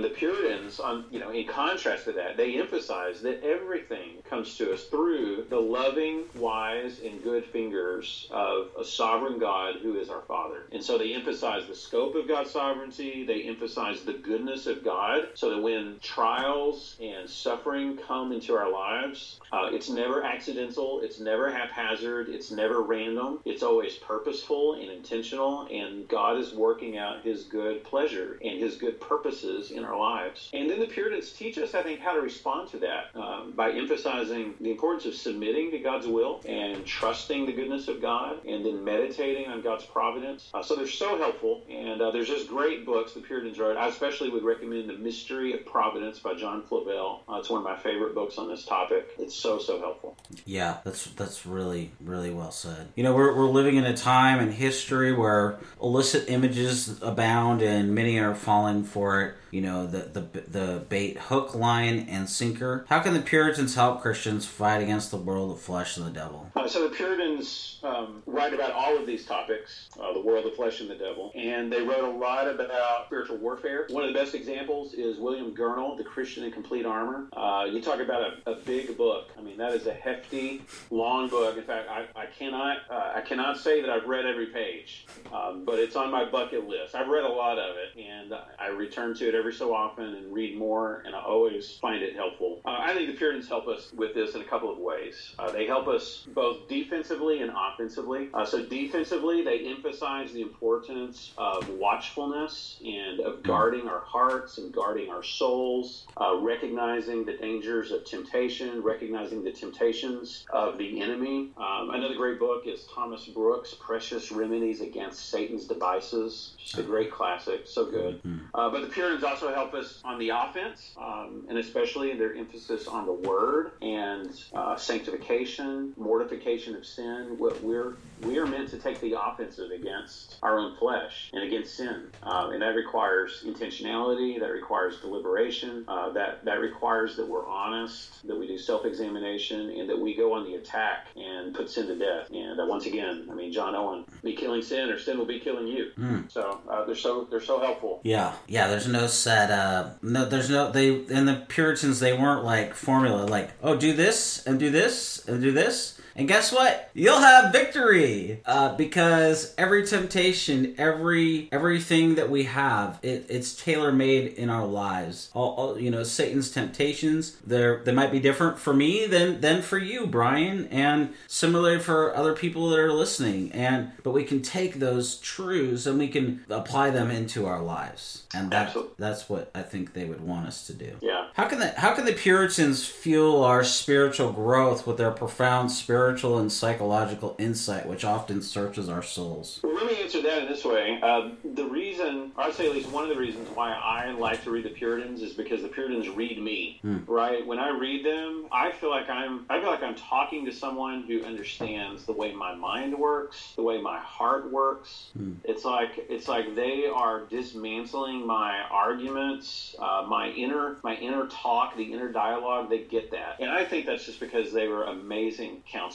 The 0.00 0.08
Puritans, 0.08 0.80
on 0.80 1.04
you 1.10 1.20
know, 1.20 1.30
in 1.30 1.46
contrast 1.46 2.04
to 2.04 2.12
that, 2.12 2.36
they 2.36 2.58
emphasize 2.58 3.20
that 3.22 3.42
everything 3.44 4.22
comes 4.28 4.56
to 4.56 4.72
us 4.72 4.84
through 4.84 5.46
the 5.50 5.60
loving, 5.60 6.24
wise, 6.34 7.00
and 7.04 7.22
good 7.22 7.44
fingers 7.44 8.28
of 8.30 8.68
a 8.78 8.84
sovereign 8.84 9.38
God 9.38 9.76
who 9.82 9.98
is 9.98 10.08
our 10.08 10.22
Father. 10.22 10.68
And 10.72 10.82
so 10.82 10.96
they 10.96 11.12
emphasize 11.14 11.66
the 11.66 11.74
scope 11.74 12.14
of 12.14 12.28
God's 12.28 12.50
sovereignty. 12.50 13.24
They 13.26 13.42
emphasize 13.42 14.02
the 14.02 14.14
goodness 14.14 14.66
of 14.66 14.84
God, 14.84 15.28
so 15.34 15.50
that 15.50 15.62
when 15.62 15.98
trials 16.00 16.96
and 17.00 17.28
suffering 17.28 17.98
come 17.98 18.32
into 18.32 18.54
our 18.54 18.70
lives, 18.70 19.40
uh, 19.52 19.68
it's 19.70 19.90
never 19.90 20.22
accidental. 20.22 21.00
It's 21.02 21.20
never 21.20 21.50
haphazard. 21.50 22.28
It's 22.28 22.50
never 22.50 22.82
random. 22.82 23.40
It's 23.44 23.62
always 23.62 23.96
purposeful 23.96 24.74
and 24.74 24.90
intentional. 24.90 25.66
And 25.70 26.08
God 26.08 26.38
is 26.38 26.54
working 26.54 26.96
out 26.96 27.24
His 27.24 27.44
good 27.44 27.84
pleasure 27.84 28.38
and 28.42 28.58
His 28.58 28.76
good 28.76 29.00
purposes 29.00 29.70
in 29.70 29.81
our 29.84 29.98
lives. 29.98 30.50
And 30.52 30.70
then 30.70 30.80
the 30.80 30.86
Puritans 30.86 31.32
teach 31.32 31.58
us, 31.58 31.74
I 31.74 31.82
think, 31.82 32.00
how 32.00 32.14
to 32.14 32.20
respond 32.20 32.70
to 32.70 32.78
that 32.78 33.14
um, 33.14 33.52
by 33.54 33.72
emphasizing 33.72 34.54
the 34.60 34.70
importance 34.70 35.06
of 35.06 35.14
submitting 35.14 35.70
to 35.70 35.78
God's 35.78 36.06
will 36.06 36.40
and 36.46 36.84
trusting 36.84 37.46
the 37.46 37.52
goodness 37.52 37.88
of 37.88 38.00
God 38.00 38.44
and 38.46 38.64
then 38.64 38.84
meditating 38.84 39.48
on 39.48 39.62
God's 39.62 39.84
providence. 39.84 40.50
Uh, 40.54 40.62
so 40.62 40.76
they're 40.76 40.86
so 40.86 41.18
helpful. 41.18 41.62
And 41.70 42.00
uh, 42.00 42.10
there's 42.10 42.28
just 42.28 42.48
great 42.48 42.84
books 42.84 43.12
the 43.12 43.20
Puritans 43.20 43.58
wrote. 43.58 43.76
I 43.76 43.88
especially 43.88 44.30
would 44.30 44.44
recommend 44.44 44.88
The 44.88 44.96
Mystery 44.96 45.52
of 45.52 45.64
Providence 45.64 46.18
by 46.18 46.34
John 46.34 46.62
Flavel. 46.62 47.22
Uh, 47.28 47.36
it's 47.36 47.50
one 47.50 47.58
of 47.58 47.64
my 47.64 47.76
favorite 47.76 48.14
books 48.14 48.38
on 48.38 48.48
this 48.48 48.64
topic. 48.64 49.10
It's 49.18 49.34
so, 49.34 49.58
so 49.58 49.78
helpful. 49.80 50.16
Yeah, 50.44 50.78
that's 50.84 51.06
that's 51.12 51.46
really, 51.46 51.90
really 52.00 52.30
well 52.30 52.50
said. 52.50 52.88
You 52.94 53.02
know, 53.02 53.14
we're, 53.14 53.34
we're 53.36 53.48
living 53.48 53.76
in 53.76 53.84
a 53.84 53.96
time 53.96 54.40
in 54.40 54.50
history 54.50 55.12
where 55.12 55.58
illicit 55.80 56.28
images 56.28 57.00
abound 57.02 57.62
and 57.62 57.94
many 57.94 58.18
are 58.18 58.34
falling 58.34 58.84
for 58.84 59.22
it 59.22 59.34
you 59.52 59.60
know 59.60 59.86
the 59.86 59.98
the 59.98 60.40
the 60.48 60.84
bait 60.88 61.18
hook 61.18 61.54
line 61.54 62.06
and 62.08 62.28
sinker. 62.28 62.86
How 62.88 63.00
can 63.00 63.12
the 63.12 63.20
puritans 63.20 63.74
help 63.74 64.00
christians 64.00 64.46
fight 64.46 64.82
against 64.82 65.10
the 65.10 65.18
world 65.18 65.52
of 65.52 65.60
flesh 65.60 65.98
and 65.98 66.06
the 66.06 66.10
devil? 66.10 66.50
Uh, 66.56 66.66
so 66.66 66.88
the 66.88 66.94
puritans 66.94 67.78
um, 67.84 68.22
write 68.26 68.54
about 68.54 68.72
all 68.72 68.96
of 68.96 69.06
these 69.06 69.26
topics 69.26 69.90
uh, 70.00 70.12
the 70.14 70.20
world 70.20 70.46
of 70.46 70.56
flesh 70.56 70.80
and 70.80 70.88
the 70.88 70.94
devil 70.94 71.30
and 71.34 71.70
they 71.70 71.82
wrote 71.82 72.02
a 72.02 72.10
lot 72.10 72.48
about 72.48 73.06
spiritual 73.06 73.36
warfare. 73.36 73.86
One 73.90 74.02
of 74.04 74.12
the 74.12 74.18
best 74.18 74.34
examples 74.34 74.94
is 74.94 75.18
william 75.18 75.54
gurnall 75.54 75.98
the 75.98 76.04
christian 76.04 76.44
in 76.44 76.50
complete 76.50 76.86
armor. 76.86 77.28
Uh, 77.34 77.66
you 77.70 77.82
talk 77.82 78.00
about 78.00 78.22
a, 78.46 78.52
a, 78.52 78.54
big 78.62 78.96
book. 78.96 79.30
I 79.36 79.42
mean 79.42 79.58
that 79.58 79.72
is 79.72 79.86
a 79.86 79.92
hefty 79.92 80.62
long 80.90 81.28
book. 81.28 81.58
In 81.58 81.64
fact 81.64 81.90
i, 81.90 82.06
I 82.16 82.26
cannot 82.26 82.78
uh, 82.90 83.12
i 83.16 83.20
cannot 83.20 83.58
say 83.58 83.82
that 83.82 83.90
i've 83.90 84.08
read 84.08 84.24
every 84.24 84.46
page 84.46 85.06
um, 85.30 85.66
but 85.66 85.78
it's 85.78 85.94
on 85.94 86.10
my 86.10 86.24
bucket 86.24 86.66
list. 86.66 86.94
I've 86.94 87.08
read 87.08 87.24
a 87.24 87.28
lot 87.28 87.58
of 87.58 87.76
it 87.76 88.00
and 88.00 88.32
i 88.58 88.68
return 88.68 89.14
to 89.16 89.28
it 89.28 89.34
every 89.34 89.41
so 89.50 89.74
often 89.74 90.04
and 90.04 90.32
read 90.32 90.56
more, 90.56 91.02
and 91.06 91.14
I 91.14 91.22
always 91.22 91.78
find 91.80 92.02
it 92.02 92.14
helpful. 92.14 92.60
Uh, 92.64 92.76
I 92.78 92.94
think 92.94 93.10
the 93.10 93.16
Puritans 93.16 93.48
help 93.48 93.66
us 93.66 93.92
with 93.92 94.14
this 94.14 94.34
in 94.34 94.42
a 94.42 94.44
couple 94.44 94.70
of 94.70 94.78
ways. 94.78 95.34
Uh, 95.38 95.50
they 95.50 95.66
help 95.66 95.88
us 95.88 96.26
both 96.34 96.68
defensively 96.68 97.40
and 97.40 97.50
offensively. 97.56 98.28
Uh, 98.34 98.44
so, 98.44 98.64
defensively, 98.64 99.42
they 99.42 99.66
emphasize 99.66 100.32
the 100.32 100.42
importance 100.42 101.32
of 101.38 101.68
watchfulness 101.70 102.78
and 102.84 103.20
of 103.20 103.42
guarding 103.42 103.88
our 103.88 104.00
hearts 104.00 104.58
and 104.58 104.72
guarding 104.72 105.10
our 105.10 105.22
souls, 105.22 106.06
uh, 106.16 106.36
recognizing 106.40 107.24
the 107.24 107.32
dangers 107.32 107.90
of 107.90 108.04
temptation, 108.04 108.82
recognizing 108.82 109.42
the 109.42 109.52
temptations 109.52 110.44
of 110.50 110.78
the 110.78 111.00
enemy. 111.00 111.50
Um, 111.56 111.90
another 111.90 112.14
great 112.16 112.38
book 112.38 112.66
is 112.66 112.86
Thomas 112.94 113.26
Brooks' 113.26 113.74
Precious 113.80 114.30
Remedies 114.30 114.80
Against 114.80 115.30
Satan's 115.30 115.66
Devices. 115.66 116.54
Just 116.58 116.78
a 116.78 116.82
great 116.82 117.10
classic, 117.10 117.62
so 117.66 117.90
good. 117.90 118.20
Hmm. 118.22 118.38
Uh, 118.54 118.70
but 118.70 118.82
the 118.82 118.88
Puritans 118.88 119.24
also 119.32 119.54
help 119.54 119.72
us 119.72 120.00
on 120.04 120.18
the 120.18 120.28
offense, 120.28 120.92
um, 121.00 121.46
and 121.48 121.56
especially 121.56 122.14
their 122.14 122.34
emphasis 122.34 122.86
on 122.86 123.06
the 123.06 123.12
word 123.12 123.72
and 123.80 124.30
uh, 124.52 124.76
sanctification, 124.76 125.94
mortification 125.96 126.76
of 126.76 126.84
sin. 126.84 127.36
What 127.38 127.62
we're 127.62 127.96
we 128.20 128.38
are 128.38 128.46
meant 128.46 128.68
to 128.68 128.78
take 128.78 129.00
the 129.00 129.20
offensive 129.20 129.70
against 129.72 130.36
our 130.42 130.58
own 130.58 130.76
flesh 130.76 131.30
and 131.32 131.42
against 131.42 131.76
sin, 131.76 132.08
uh, 132.22 132.50
and 132.52 132.62
that 132.62 132.74
requires 132.76 133.42
intentionality. 133.44 134.38
That 134.38 134.52
requires 134.52 135.00
deliberation. 135.00 135.84
Uh, 135.88 136.10
that 136.12 136.44
that 136.44 136.60
requires 136.60 137.16
that 137.16 137.26
we're 137.26 137.46
honest, 137.46 138.26
that 138.26 138.38
we 138.38 138.46
do 138.46 138.58
self-examination, 138.58 139.70
and 139.70 139.88
that 139.88 139.98
we 139.98 140.14
go 140.14 140.34
on 140.34 140.44
the 140.44 140.54
attack 140.56 141.06
and 141.16 141.54
put 141.54 141.70
sin 141.70 141.86
to 141.86 141.96
death. 141.96 142.30
And 142.30 142.60
uh, 142.60 142.66
once 142.66 142.84
again, 142.84 143.28
I 143.30 143.34
mean, 143.34 143.50
John 143.50 143.74
Owen, 143.74 144.04
be 144.22 144.36
killing 144.36 144.62
sin, 144.62 144.90
or 144.90 144.98
sin 144.98 145.18
will 145.18 145.24
be 145.24 145.40
killing 145.40 145.66
you. 145.66 145.90
Mm. 145.98 146.30
So 146.30 146.60
uh, 146.68 146.84
they're 146.84 146.94
so 146.94 147.26
they're 147.30 147.40
so 147.40 147.58
helpful. 147.60 148.00
Yeah, 148.04 148.34
yeah. 148.46 148.68
There's 148.68 148.88
no 148.88 149.06
set. 149.22 149.50
Uh, 149.50 149.90
no, 150.02 150.24
there's 150.24 150.50
no. 150.50 150.70
They 150.70 151.04
and 151.06 151.28
the 151.28 151.44
Puritans 151.48 152.00
they 152.00 152.12
weren't 152.12 152.44
like 152.44 152.74
formula 152.74 153.24
like 153.24 153.50
oh 153.62 153.76
do 153.76 153.92
this 153.92 154.44
and 154.46 154.58
do 154.58 154.70
this 154.70 155.26
and 155.28 155.40
do 155.40 155.52
this 155.52 155.98
And 156.14 156.28
guess 156.28 156.52
what? 156.52 156.90
You'll 156.94 157.20
have 157.20 157.52
victory 157.52 158.40
uh, 158.44 158.76
because 158.76 159.54
every 159.56 159.86
temptation, 159.86 160.74
every 160.78 161.48
everything 161.52 162.16
that 162.16 162.30
we 162.30 162.44
have, 162.44 162.98
it, 163.02 163.26
it's 163.28 163.54
tailor 163.54 163.92
made 163.92 164.34
in 164.34 164.50
our 164.50 164.66
lives. 164.66 165.30
All, 165.34 165.54
all, 165.54 165.78
you 165.78 165.90
know, 165.90 166.02
Satan's 166.02 166.50
temptations, 166.50 167.36
they 167.46 167.78
they 167.84 167.92
might 167.92 168.12
be 168.12 168.20
different 168.20 168.58
for 168.58 168.74
me 168.74 169.06
than 169.06 169.40
than 169.40 169.62
for 169.62 169.78
you, 169.78 170.06
Brian, 170.06 170.66
and 170.68 171.14
similarly 171.26 171.78
for 171.78 172.14
other 172.14 172.34
people 172.34 172.68
that 172.70 172.78
are 172.78 172.92
listening. 172.92 173.52
And 173.52 173.92
but 174.02 174.10
we 174.12 174.24
can 174.24 174.42
take 174.42 174.74
those 174.74 175.16
truths 175.18 175.86
and 175.86 175.98
we 175.98 176.08
can 176.08 176.44
apply 176.50 176.90
them 176.90 177.10
into 177.10 177.46
our 177.46 177.62
lives, 177.62 178.24
and 178.34 178.50
that 178.50 178.68
Absolutely. 178.68 178.94
that's 178.98 179.28
what 179.28 179.50
I 179.54 179.62
think 179.62 179.94
they 179.94 180.04
would 180.04 180.20
want 180.20 180.46
us 180.46 180.66
to 180.66 180.74
do. 180.74 180.96
Yeah. 181.00 181.28
How 181.34 181.48
can 181.48 181.58
the 181.58 181.68
how 181.68 181.94
can 181.94 182.04
the 182.04 182.12
Puritans 182.12 182.86
fuel 182.86 183.42
our 183.42 183.64
spiritual 183.64 184.32
growth 184.32 184.86
with 184.86 184.98
their 184.98 185.10
profound 185.10 185.70
spiritual 185.72 186.01
and 186.08 186.52
psychological 186.52 187.36
insight, 187.38 187.86
which 187.86 188.04
often 188.04 188.42
searches 188.42 188.88
our 188.88 189.02
souls? 189.02 189.60
Well, 189.62 189.74
let 189.74 189.86
me 189.86 190.02
answer 190.02 190.20
that 190.22 190.42
in 190.42 190.48
this 190.48 190.64
way. 190.64 190.98
Uh, 191.02 191.30
the 191.54 191.64
reason, 191.64 192.32
or 192.36 192.44
I'd 192.44 192.54
say 192.54 192.66
at 192.66 192.72
least 192.72 192.90
one 192.90 193.04
of 193.04 193.08
the 193.08 193.16
reasons 193.16 193.48
why 193.54 193.72
I 193.72 194.10
like 194.10 194.42
to 194.44 194.50
read 194.50 194.64
the 194.64 194.70
Puritans 194.70 195.22
is 195.22 195.32
because 195.32 195.62
the 195.62 195.68
Puritans 195.68 196.08
read 196.08 196.42
me. 196.42 196.80
Right? 197.06 197.46
When 197.46 197.58
I 197.58 197.70
read 197.70 198.04
them, 198.04 198.46
I 198.50 198.72
feel 198.72 198.90
like 198.90 199.08
I'm 199.08 199.46
I 199.48 199.60
feel 199.60 199.70
like 199.70 199.82
I'm 199.82 199.94
talking 199.94 200.44
to 200.46 200.52
someone 200.52 201.04
who 201.04 201.22
understands 201.24 202.04
the 202.04 202.12
way 202.12 202.32
my 202.34 202.54
mind 202.54 202.98
works, 202.98 203.52
the 203.56 203.62
way 203.62 203.80
my 203.80 203.98
heart 204.00 204.50
works. 204.52 205.10
It's 205.44 205.64
like 205.64 205.90
it's 206.08 206.28
like 206.28 206.54
they 206.56 206.86
are 206.86 207.20
dismantling 207.26 208.26
my 208.26 208.60
arguments, 208.70 209.76
uh, 209.78 210.04
my 210.08 210.30
inner 210.30 210.76
my 210.82 210.96
inner 210.96 211.26
talk, 211.28 211.76
the 211.76 211.92
inner 211.92 212.10
dialogue. 212.10 212.68
They 212.70 212.80
get 212.80 213.10
that, 213.12 213.36
and 213.40 213.50
I 213.50 213.64
think 213.64 213.86
that's 213.86 214.04
just 214.04 214.20
because 214.20 214.52
they 214.52 214.68
were 214.68 214.84
amazing 214.84 215.62
counselors. 215.70 215.91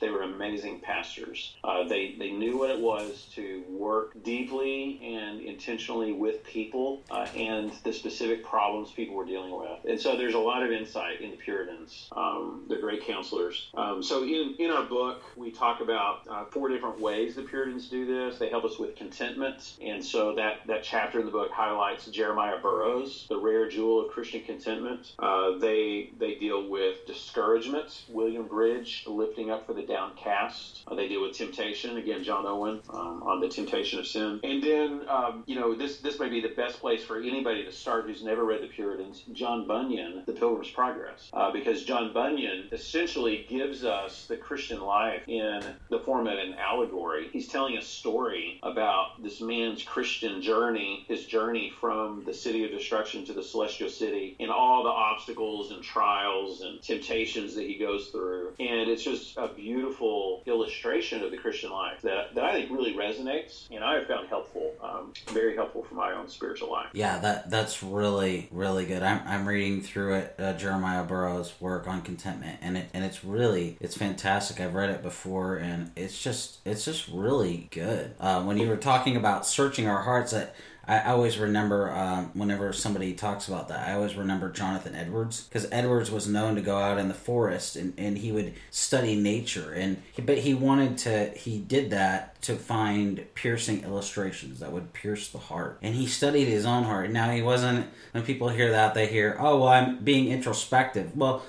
They 0.00 0.10
were 0.10 0.22
amazing 0.22 0.80
pastors. 0.80 1.54
Uh, 1.64 1.84
they 1.84 2.14
they 2.18 2.30
knew 2.30 2.58
what 2.58 2.70
it 2.70 2.80
was 2.80 3.26
to 3.34 3.62
work 3.68 4.12
deeply 4.22 5.00
and 5.02 5.40
intentionally 5.40 6.12
with 6.12 6.42
people 6.44 7.02
uh, 7.10 7.26
and 7.36 7.72
the 7.84 7.92
specific 7.92 8.44
problems 8.44 8.90
people 8.90 9.14
were 9.14 9.24
dealing 9.24 9.50
with. 9.56 9.84
And 9.88 10.00
so 10.00 10.16
there's 10.16 10.34
a 10.34 10.38
lot 10.38 10.62
of 10.62 10.70
insight 10.70 11.20
in 11.20 11.30
the 11.30 11.36
Puritans. 11.36 12.08
Um, 12.12 12.64
they're 12.68 12.80
great 12.80 13.06
counselors. 13.06 13.70
Um, 13.74 14.02
so 14.02 14.22
in 14.22 14.54
in 14.58 14.70
our 14.70 14.84
book, 14.84 15.22
we 15.36 15.50
talk 15.50 15.80
about 15.80 16.20
uh, 16.28 16.44
four 16.46 16.68
different 16.68 17.00
ways 17.00 17.34
the 17.34 17.42
Puritans 17.42 17.88
do 17.88 18.06
this. 18.06 18.38
They 18.38 18.48
help 18.48 18.64
us 18.64 18.78
with 18.78 18.96
contentment, 18.96 19.76
and 19.80 20.04
so 20.04 20.34
that 20.36 20.66
that 20.66 20.82
chapter 20.82 21.20
in 21.20 21.26
the 21.26 21.32
book 21.32 21.50
highlights 21.50 22.06
Jeremiah 22.06 22.58
Burroughs, 22.60 23.26
the 23.28 23.38
rare 23.38 23.68
jewel 23.68 24.00
of 24.00 24.10
Christian 24.12 24.42
contentment. 24.42 25.12
Uh, 25.18 25.58
they 25.58 26.10
they 26.18 26.34
deal 26.34 26.68
with 26.68 27.06
discouragement. 27.06 28.04
William 28.08 28.46
Bridge, 28.46 29.04
lifting 29.40 29.52
up 29.54 29.66
for 29.66 29.72
the 29.72 29.86
downcast. 29.86 30.84
Uh, 30.86 30.94
they 30.94 31.08
deal 31.08 31.22
with 31.22 31.36
temptation. 31.36 31.96
Again, 31.96 32.22
John 32.22 32.46
Owen 32.46 32.80
um, 32.90 33.22
on 33.22 33.40
the 33.40 33.48
temptation 33.48 33.98
of 33.98 34.06
sin. 34.06 34.40
And 34.42 34.62
then 34.62 35.02
um, 35.08 35.44
you 35.46 35.58
know 35.58 35.74
this 35.74 35.98
this 35.98 36.18
may 36.18 36.28
be 36.28 36.40
the 36.40 36.54
best 36.56 36.80
place 36.80 37.02
for 37.02 37.18
anybody 37.18 37.64
to 37.64 37.72
start 37.72 38.06
who's 38.06 38.22
never 38.22 38.44
read 38.44 38.62
the 38.62 38.66
Puritans. 38.66 39.22
John 39.32 39.66
Bunyan, 39.66 40.24
The 40.26 40.32
Pilgrim's 40.32 40.70
Progress, 40.70 41.30
uh, 41.32 41.50
because 41.52 41.84
John 41.84 42.12
Bunyan 42.12 42.68
essentially 42.72 43.46
gives 43.48 43.84
us 43.84 44.26
the 44.26 44.36
Christian 44.36 44.80
life 44.80 45.22
in 45.26 45.62
the 45.88 46.00
form 46.00 46.26
of 46.26 46.38
an 46.38 46.54
allegory. 46.54 47.28
He's 47.32 47.48
telling 47.48 47.76
a 47.76 47.82
story 47.82 48.60
about 48.62 49.22
this 49.22 49.40
man's 49.40 49.82
Christian 49.82 50.42
journey, 50.42 51.04
his 51.08 51.24
journey 51.24 51.72
from 51.80 52.24
the 52.24 52.34
city 52.34 52.64
of 52.64 52.70
destruction 52.70 53.24
to 53.26 53.32
the 53.32 53.42
celestial 53.42 53.88
city, 53.88 54.36
and 54.38 54.50
all 54.50 54.82
the 54.82 54.90
obstacles 54.90 55.70
and 55.70 55.82
trials 55.82 56.60
and 56.60 56.82
temptations 56.82 57.54
that 57.54 57.66
he 57.66 57.78
goes 57.78 58.08
through. 58.08 58.52
And 58.58 58.90
it's 58.90 59.02
just 59.02 59.29
a 59.36 59.48
beautiful 59.48 60.42
illustration 60.46 61.22
of 61.22 61.30
the 61.30 61.36
Christian 61.36 61.70
life 61.70 62.00
that, 62.02 62.34
that 62.34 62.44
I 62.44 62.52
think 62.52 62.70
really 62.70 62.94
resonates 62.94 63.70
and 63.70 63.84
I 63.84 63.94
have 63.94 64.06
found 64.06 64.28
helpful, 64.28 64.74
um, 64.82 65.12
very 65.28 65.54
helpful 65.54 65.82
for 65.82 65.94
my 65.94 66.12
own 66.12 66.28
spiritual 66.28 66.70
life. 66.70 66.88
Yeah, 66.92 67.18
that 67.18 67.50
that's 67.50 67.82
really 67.82 68.48
really 68.50 68.86
good. 68.86 69.02
I'm, 69.02 69.20
I'm 69.26 69.46
reading 69.46 69.80
through 69.80 70.14
it 70.14 70.34
uh, 70.38 70.52
Jeremiah 70.54 71.04
Burroughs' 71.04 71.52
work 71.60 71.86
on 71.86 72.02
contentment, 72.02 72.58
and 72.62 72.76
it 72.76 72.88
and 72.92 73.04
it's 73.04 73.24
really 73.24 73.76
it's 73.80 73.96
fantastic. 73.96 74.60
I've 74.60 74.74
read 74.74 74.90
it 74.90 75.02
before, 75.02 75.56
and 75.56 75.90
it's 75.96 76.20
just 76.20 76.58
it's 76.64 76.84
just 76.84 77.08
really 77.08 77.68
good. 77.70 78.14
Uh, 78.20 78.42
when 78.42 78.58
you 78.58 78.68
were 78.68 78.76
talking 78.76 79.16
about 79.16 79.46
searching 79.46 79.88
our 79.88 80.02
hearts, 80.02 80.32
that 80.32 80.54
I, 80.86 81.12
always 81.12 81.38
remember 81.38 81.92
um, 81.92 82.30
whenever 82.34 82.72
somebody 82.72 83.12
talks 83.12 83.48
about 83.48 83.68
that, 83.68 83.88
I 83.88 83.92
always 83.92 84.16
remember 84.16 84.50
Jonathan 84.50 84.94
Edwards 84.94 85.44
because 85.44 85.68
Edwards 85.70 86.10
was 86.10 86.26
known 86.26 86.54
to 86.56 86.60
go 86.60 86.78
out 86.78 86.98
in 86.98 87.08
the 87.08 87.14
forest 87.14 87.76
and, 87.76 87.92
and 87.96 88.18
he 88.18 88.32
would 88.32 88.54
study 88.70 89.14
nature 89.14 89.72
and 89.72 90.02
but 90.24 90.38
he 90.38 90.54
wanted 90.54 90.98
to 90.98 91.30
he 91.36 91.58
did 91.58 91.90
that 91.90 92.39
to 92.42 92.56
find 92.56 93.24
piercing 93.34 93.84
illustrations 93.84 94.60
that 94.60 94.72
would 94.72 94.92
pierce 94.92 95.28
the 95.28 95.38
heart 95.38 95.78
and 95.82 95.94
he 95.94 96.06
studied 96.06 96.46
his 96.46 96.64
own 96.66 96.84
heart. 96.84 97.10
Now 97.10 97.30
he 97.30 97.42
wasn't 97.42 97.86
when 98.12 98.24
people 98.24 98.48
hear 98.48 98.70
that 98.70 98.94
they 98.94 99.06
hear 99.06 99.36
oh 99.38 99.58
well 99.58 99.68
I'm 99.68 99.98
being 100.04 100.28
introspective. 100.30 101.16
Well 101.16 101.42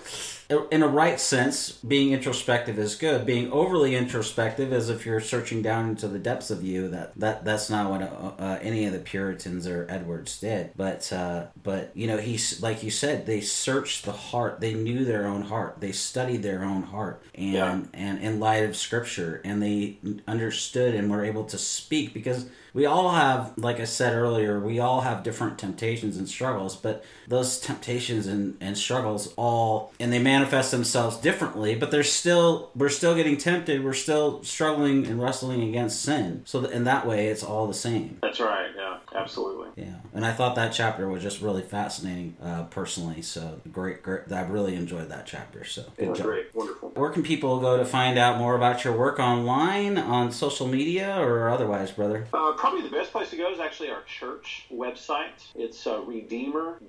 in 0.69 0.83
a 0.83 0.87
right 0.87 1.17
sense, 1.17 1.71
being 1.71 2.11
introspective 2.11 2.77
is 2.77 2.95
good. 2.95 3.25
Being 3.25 3.49
overly 3.53 3.95
introspective 3.95 4.73
is 4.73 4.89
if 4.89 5.05
you're 5.05 5.21
searching 5.21 5.61
down 5.61 5.87
into 5.91 6.09
the 6.09 6.19
depths 6.19 6.51
of 6.51 6.61
you. 6.61 6.89
That 6.89 7.13
that 7.15 7.45
that's 7.45 7.69
not 7.69 7.89
what 7.89 8.01
uh, 8.01 8.05
uh, 8.37 8.59
any 8.61 8.85
of 8.85 8.91
the 8.91 8.99
Puritans 8.99 9.65
or 9.65 9.87
Edwards 9.89 10.39
did. 10.41 10.71
But 10.75 11.11
uh, 11.13 11.45
but 11.63 11.91
you 11.95 12.05
know 12.05 12.17
he's 12.17 12.61
like 12.61 12.83
you 12.83 12.91
said, 12.91 13.25
they 13.25 13.39
searched 13.39 14.03
the 14.03 14.11
heart. 14.11 14.59
They 14.59 14.73
knew 14.73 15.05
their 15.05 15.25
own 15.25 15.43
heart. 15.43 15.77
They 15.79 15.93
studied 15.93 16.43
their 16.43 16.65
own 16.65 16.83
heart, 16.83 17.23
and 17.33 17.53
Yeah. 17.53 17.79
and 17.93 18.19
in 18.21 18.41
light 18.41 18.65
of 18.65 18.75
Scripture, 18.75 19.39
and 19.45 19.63
they 19.63 19.99
understood 20.27 20.80
and 20.95 21.09
were 21.09 21.23
able 21.23 21.45
to 21.45 21.57
speak 21.57 22.13
because 22.13 22.45
we 22.73 22.85
all 22.85 23.11
have, 23.11 23.53
like 23.57 23.79
I 23.79 23.83
said 23.85 24.13
earlier, 24.13 24.59
we 24.59 24.79
all 24.79 25.01
have 25.01 25.23
different 25.23 25.57
temptations 25.57 26.17
and 26.17 26.27
struggles, 26.27 26.75
but 26.75 27.03
those 27.27 27.59
temptations 27.59 28.27
and, 28.27 28.55
and 28.61 28.77
struggles 28.77 29.33
all, 29.35 29.93
and 29.99 30.11
they 30.11 30.19
manifest 30.19 30.71
themselves 30.71 31.17
differently, 31.17 31.75
but 31.75 31.91
they're 31.91 32.03
still, 32.03 32.71
we're 32.75 32.89
still 32.89 33.15
getting 33.15 33.37
tempted, 33.37 33.83
we're 33.83 33.93
still 33.93 34.43
struggling 34.43 35.05
and 35.05 35.21
wrestling 35.21 35.61
against 35.63 36.01
sin. 36.01 36.43
So 36.45 36.63
in 36.65 36.85
that 36.85 37.05
way, 37.05 37.27
it's 37.27 37.43
all 37.43 37.67
the 37.67 37.73
same. 37.73 38.19
That's 38.21 38.39
right. 38.39 38.69
Yeah, 38.75 38.97
absolutely. 39.15 39.69
Yeah. 39.75 39.95
And 40.13 40.25
I 40.25 40.31
thought 40.33 40.55
that 40.55 40.73
chapter 40.73 41.07
was 41.07 41.21
just 41.23 41.41
really 41.41 41.61
fascinating, 41.61 42.35
uh, 42.41 42.63
personally. 42.63 43.21
So 43.21 43.59
great, 43.71 44.03
great. 44.03 44.31
I 44.31 44.41
really 44.41 44.75
enjoyed 44.75 45.09
that 45.09 45.25
chapter. 45.25 45.63
So 45.65 45.83
good 45.97 46.09
Yeah, 46.09 46.13
job. 46.13 46.25
great. 46.25 46.55
Wonderful. 46.55 46.89
Where 46.95 47.09
can 47.09 47.23
people 47.23 47.59
go 47.59 47.77
to 47.77 47.85
find 47.85 48.17
out 48.17 48.37
more 48.37 48.55
about 48.55 48.83
your 48.83 48.93
work 48.93 49.19
online, 49.19 49.97
on 49.97 50.31
social 50.31 50.67
media, 50.67 51.17
or 51.19 51.49
otherwise, 51.49 51.91
brother? 51.91 52.27
Uh, 52.33 52.53
probably 52.61 52.83
the 52.83 52.95
best 52.95 53.11
place 53.11 53.31
to 53.31 53.35
go 53.35 53.51
is 53.51 53.59
actually 53.59 53.89
our 53.89 54.03
church 54.03 54.67
website. 54.71 55.31
It's 55.55 55.87
uh, 55.87 55.99
redeemer.ch. 56.03 56.83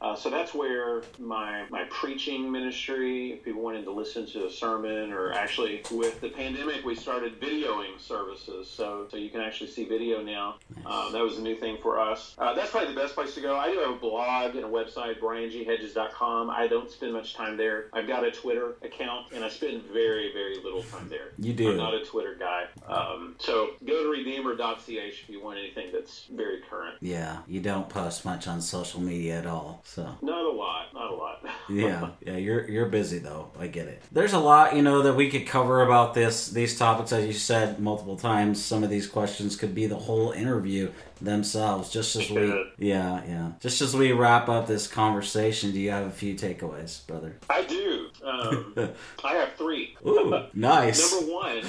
Uh, 0.00 0.14
so 0.14 0.30
that's 0.30 0.54
where 0.54 1.02
my 1.18 1.66
my 1.68 1.82
preaching 1.90 2.52
ministry, 2.52 3.32
if 3.32 3.44
people 3.44 3.60
wanted 3.60 3.84
to 3.86 3.90
listen 3.90 4.24
to 4.26 4.46
a 4.46 4.50
sermon, 4.50 5.12
or 5.12 5.32
actually 5.32 5.82
with 5.90 6.20
the 6.20 6.28
pandemic, 6.28 6.84
we 6.84 6.94
started 6.94 7.40
videoing 7.40 8.00
services. 8.00 8.70
So 8.70 9.08
so 9.10 9.16
you 9.16 9.30
can 9.30 9.40
actually 9.40 9.70
see 9.70 9.84
video 9.84 10.22
now. 10.22 10.58
Uh, 10.86 11.10
that 11.10 11.22
was 11.22 11.38
a 11.38 11.42
new 11.42 11.56
thing 11.56 11.78
for 11.82 11.98
us. 11.98 12.36
Uh, 12.38 12.54
that's 12.54 12.70
probably 12.70 12.94
the 12.94 13.00
best 13.00 13.16
place 13.16 13.34
to 13.34 13.40
go. 13.40 13.56
I 13.56 13.72
do 13.72 13.80
have 13.80 13.94
a 13.94 13.96
blog 13.96 14.54
and 14.54 14.64
a 14.64 14.68
website, 14.68 15.18
brianghedges.com. 15.18 16.50
I 16.50 16.68
don't 16.68 16.88
spend 16.88 17.14
much 17.14 17.34
time 17.34 17.56
there. 17.56 17.86
I've 17.92 18.06
got 18.06 18.22
a 18.22 18.30
Twitter 18.30 18.76
account, 18.82 19.32
and 19.32 19.44
I 19.44 19.48
spend 19.48 19.82
very, 19.92 20.32
very 20.32 20.62
little 20.62 20.84
time 20.84 21.08
there. 21.08 21.32
You 21.36 21.52
do. 21.52 21.72
I'm 21.72 21.78
not 21.78 21.94
a 21.94 22.04
Twitter 22.04 22.36
guy. 22.38 22.66
Um, 22.86 23.34
so 23.40 23.70
go 23.84 24.04
to 24.04 24.08
redeemer.ch 24.44 24.88
if 24.88 25.28
you 25.28 25.42
want 25.42 25.58
anything 25.58 25.90
that's 25.92 26.24
very 26.24 26.60
current. 26.68 26.96
Yeah, 27.00 27.38
you 27.46 27.60
don't 27.60 27.88
post 27.88 28.24
much 28.24 28.46
on 28.46 28.60
social 28.60 29.00
media 29.00 29.38
at 29.38 29.46
all. 29.46 29.82
So 29.84 30.16
Not 30.22 30.44
a 30.44 30.50
lot. 30.50 30.94
Not 30.94 31.10
a 31.10 31.14
lot. 31.14 31.44
yeah, 31.68 32.10
yeah, 32.24 32.36
you're 32.36 32.68
you're 32.68 32.86
busy 32.86 33.18
though. 33.18 33.50
I 33.58 33.66
get 33.66 33.88
it. 33.88 34.02
There's 34.12 34.32
a 34.32 34.38
lot 34.38 34.74
you 34.76 34.82
know 34.82 35.02
that 35.02 35.14
we 35.14 35.30
could 35.30 35.46
cover 35.46 35.82
about 35.82 36.14
this 36.14 36.48
these 36.48 36.78
topics, 36.78 37.12
as 37.12 37.26
you 37.26 37.32
said 37.32 37.80
multiple 37.80 38.16
times. 38.16 38.64
Some 38.64 38.84
of 38.84 38.90
these 38.90 39.06
questions 39.06 39.56
could 39.56 39.74
be 39.74 39.86
the 39.86 39.96
whole 39.96 40.32
interview 40.32 40.90
themselves. 41.20 41.90
Just 41.90 42.16
as 42.16 42.30
we, 42.30 42.48
yeah, 42.78 43.22
yeah. 43.26 43.52
Just 43.60 43.80
as 43.80 43.94
we 43.94 44.12
wrap 44.12 44.48
up 44.48 44.66
this 44.66 44.86
conversation, 44.86 45.72
do 45.72 45.80
you 45.80 45.90
have 45.90 46.06
a 46.06 46.10
few 46.10 46.34
takeaways, 46.34 47.06
brother? 47.06 47.36
I 47.48 47.62
do. 47.64 48.08
Um, 48.24 48.74
I 49.24 49.34
have 49.34 49.54
three. 49.54 49.96
Ooh, 50.06 50.44
nice. 50.54 51.12
Number 51.12 51.32
one, 51.32 51.62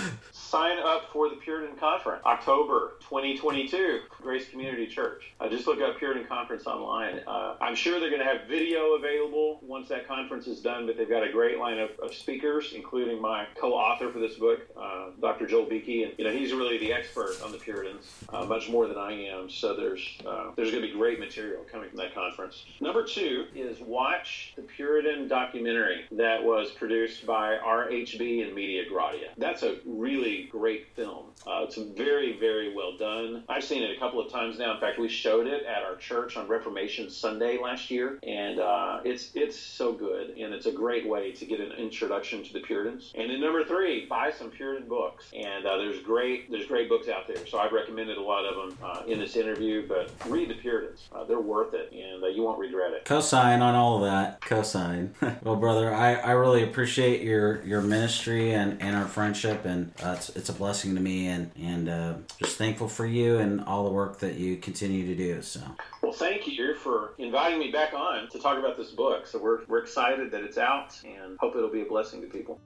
sign 0.47 0.77
up 0.79 1.11
for 1.11 1.29
the 1.29 1.35
Puritan 1.35 1.75
Conference, 1.75 2.21
October 2.25 2.93
2022, 3.01 3.99
Grace 4.21 4.47
Community 4.49 4.87
Church. 4.87 5.33
Uh, 5.41 5.49
just 5.49 5.67
look 5.67 5.81
up 5.81 5.97
Puritan 5.97 6.25
Conference 6.25 6.65
online. 6.65 7.19
Uh, 7.27 7.55
I'm 7.59 7.75
sure 7.75 7.99
they're 7.99 8.09
going 8.09 8.21
to 8.21 8.27
have 8.27 8.47
video 8.47 8.93
available 8.93 9.59
once 9.61 9.89
that 9.89 10.07
conference 10.07 10.47
is 10.47 10.61
done, 10.61 10.87
but 10.87 10.97
they've 10.97 11.09
got 11.09 11.27
a 11.27 11.31
great 11.31 11.57
line 11.57 11.79
of, 11.79 11.89
of 12.01 12.13
speakers, 12.13 12.71
including 12.73 13.21
my 13.21 13.45
co-author 13.59 14.09
for 14.09 14.19
this 14.19 14.35
book, 14.35 14.61
uh, 14.81 15.09
Dr. 15.21 15.47
Joel 15.47 15.65
Beeke, 15.65 16.05
and 16.05 16.13
you 16.17 16.23
know 16.23 16.31
he's 16.31 16.53
really 16.53 16.77
the 16.77 16.93
expert 16.93 17.35
on 17.43 17.51
the 17.51 17.57
Puritans, 17.57 18.05
uh, 18.29 18.45
much 18.45 18.69
more 18.69 18.87
than 18.87 18.97
I 18.97 19.11
am. 19.11 19.49
So 19.49 19.75
there's 19.75 20.17
uh, 20.25 20.51
there's 20.55 20.71
going 20.71 20.81
to 20.81 20.87
be 20.87 20.93
great 20.93 21.19
material 21.19 21.65
coming 21.69 21.89
from 21.89 21.97
that 21.97 22.15
conference. 22.15 22.65
Number 22.79 23.03
two 23.03 23.47
is 23.53 23.81
watch 23.81 24.53
the 24.55 24.61
Puritan 24.61 25.27
documentary 25.27 26.05
that 26.11 26.41
was 26.41 26.71
produced 26.71 27.25
by 27.25 27.57
RHB 27.57 28.45
and 28.45 28.55
Media 28.55 28.83
Gratia. 28.87 29.27
That's 29.37 29.63
a 29.63 29.77
really 29.85 30.36
great 30.43 30.87
film. 30.95 31.25
Uh, 31.45 31.63
it's 31.63 31.77
very, 31.77 32.37
very 32.37 32.73
well 32.73 32.97
done. 32.97 33.43
I've 33.47 33.63
seen 33.63 33.83
it 33.83 33.95
a 33.95 33.99
couple 33.99 34.19
of 34.19 34.31
times 34.31 34.59
now. 34.59 34.73
In 34.73 34.79
fact, 34.79 34.99
we 34.99 35.07
showed 35.07 35.47
it 35.47 35.65
at 35.65 35.83
our 35.83 35.95
church 35.95 36.37
on 36.37 36.47
Reformation 36.47 37.09
Sunday 37.09 37.57
last 37.57 37.89
year, 37.89 38.19
and 38.23 38.59
uh, 38.59 38.99
it's 39.03 39.31
it's 39.35 39.57
so 39.57 39.93
good, 39.93 40.31
and 40.31 40.53
it's 40.53 40.65
a 40.65 40.71
great 40.71 41.07
way 41.07 41.31
to 41.31 41.45
get 41.45 41.59
an 41.59 41.71
introduction 41.73 42.43
to 42.43 42.53
the 42.53 42.59
Puritans. 42.59 43.13
And 43.15 43.29
then 43.29 43.39
number 43.41 43.63
three, 43.63 44.05
buy 44.05 44.31
some 44.31 44.49
Puritan 44.49 44.87
books, 44.87 45.31
and 45.33 45.65
uh, 45.65 45.77
there's 45.77 46.01
great 46.01 46.51
there's 46.51 46.67
great 46.67 46.89
books 46.89 47.07
out 47.07 47.27
there. 47.27 47.45
So 47.47 47.59
I've 47.59 47.71
recommended 47.71 48.17
a 48.17 48.21
lot 48.21 48.45
of 48.45 48.55
them 48.55 48.77
uh, 48.83 49.03
in 49.07 49.19
this 49.19 49.35
interview, 49.35 49.87
but 49.87 50.11
read 50.27 50.49
the 50.49 50.55
Puritans. 50.55 51.07
Uh, 51.13 51.23
they're 51.23 51.39
worth 51.39 51.73
it, 51.73 51.91
and 51.91 52.23
uh, 52.23 52.27
you 52.27 52.43
won't 52.43 52.59
regret 52.59 52.93
it. 52.93 53.05
Cosign 53.05 53.61
on 53.61 53.75
all 53.75 53.97
of 53.97 54.03
that. 54.03 54.41
Cosign. 54.41 55.11
well, 55.43 55.55
brother, 55.55 55.93
I, 55.93 56.15
I 56.15 56.31
really 56.31 56.63
appreciate 56.63 57.21
your 57.21 57.63
your 57.63 57.81
ministry 57.81 58.53
and, 58.53 58.81
and 58.81 58.95
our 58.95 59.07
friendship, 59.07 59.65
and 59.65 59.91
uh, 60.01 60.17
it's 60.27 60.37
it's 60.37 60.49
a 60.49 60.53
blessing 60.53 60.95
to 60.95 61.01
me, 61.01 61.27
and 61.27 61.51
and 61.61 61.89
uh, 61.89 62.13
just 62.39 62.57
thankful 62.57 62.87
for 62.87 63.05
you 63.05 63.37
and 63.37 63.63
all 63.65 63.83
the 63.83 63.91
work 63.91 64.19
that 64.19 64.35
you 64.35 64.57
continue 64.57 65.05
to 65.07 65.15
do. 65.15 65.41
So. 65.41 65.61
Well, 66.01 66.13
thank 66.13 66.47
you 66.47 66.75
for 66.75 67.13
inviting 67.17 67.59
me 67.59 67.71
back 67.71 67.93
on 67.93 68.29
to 68.29 68.39
talk 68.39 68.57
about 68.57 68.77
this 68.77 68.91
book. 68.91 69.27
So 69.27 69.39
we're 69.39 69.65
we're 69.65 69.79
excited 69.79 70.31
that 70.31 70.43
it's 70.43 70.57
out, 70.57 70.99
and 71.03 71.37
hope 71.39 71.55
it'll 71.55 71.69
be 71.69 71.81
a 71.81 71.85
blessing 71.85 72.21
to 72.21 72.27
people. 72.27 72.59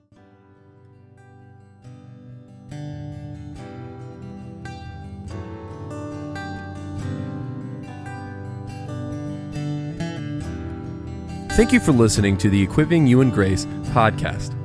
Thank 11.52 11.70
you 11.70 11.80
for 11.80 11.92
listening 11.92 12.38
to 12.38 12.48
the 12.48 12.62
Equipping 12.62 13.06
You 13.06 13.20
in 13.20 13.28
Grace 13.28 13.66
podcast. 13.92 14.56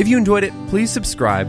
If 0.00 0.08
you 0.08 0.16
enjoyed 0.16 0.42
it, 0.42 0.52
please 0.68 0.90
subscribe, 0.90 1.48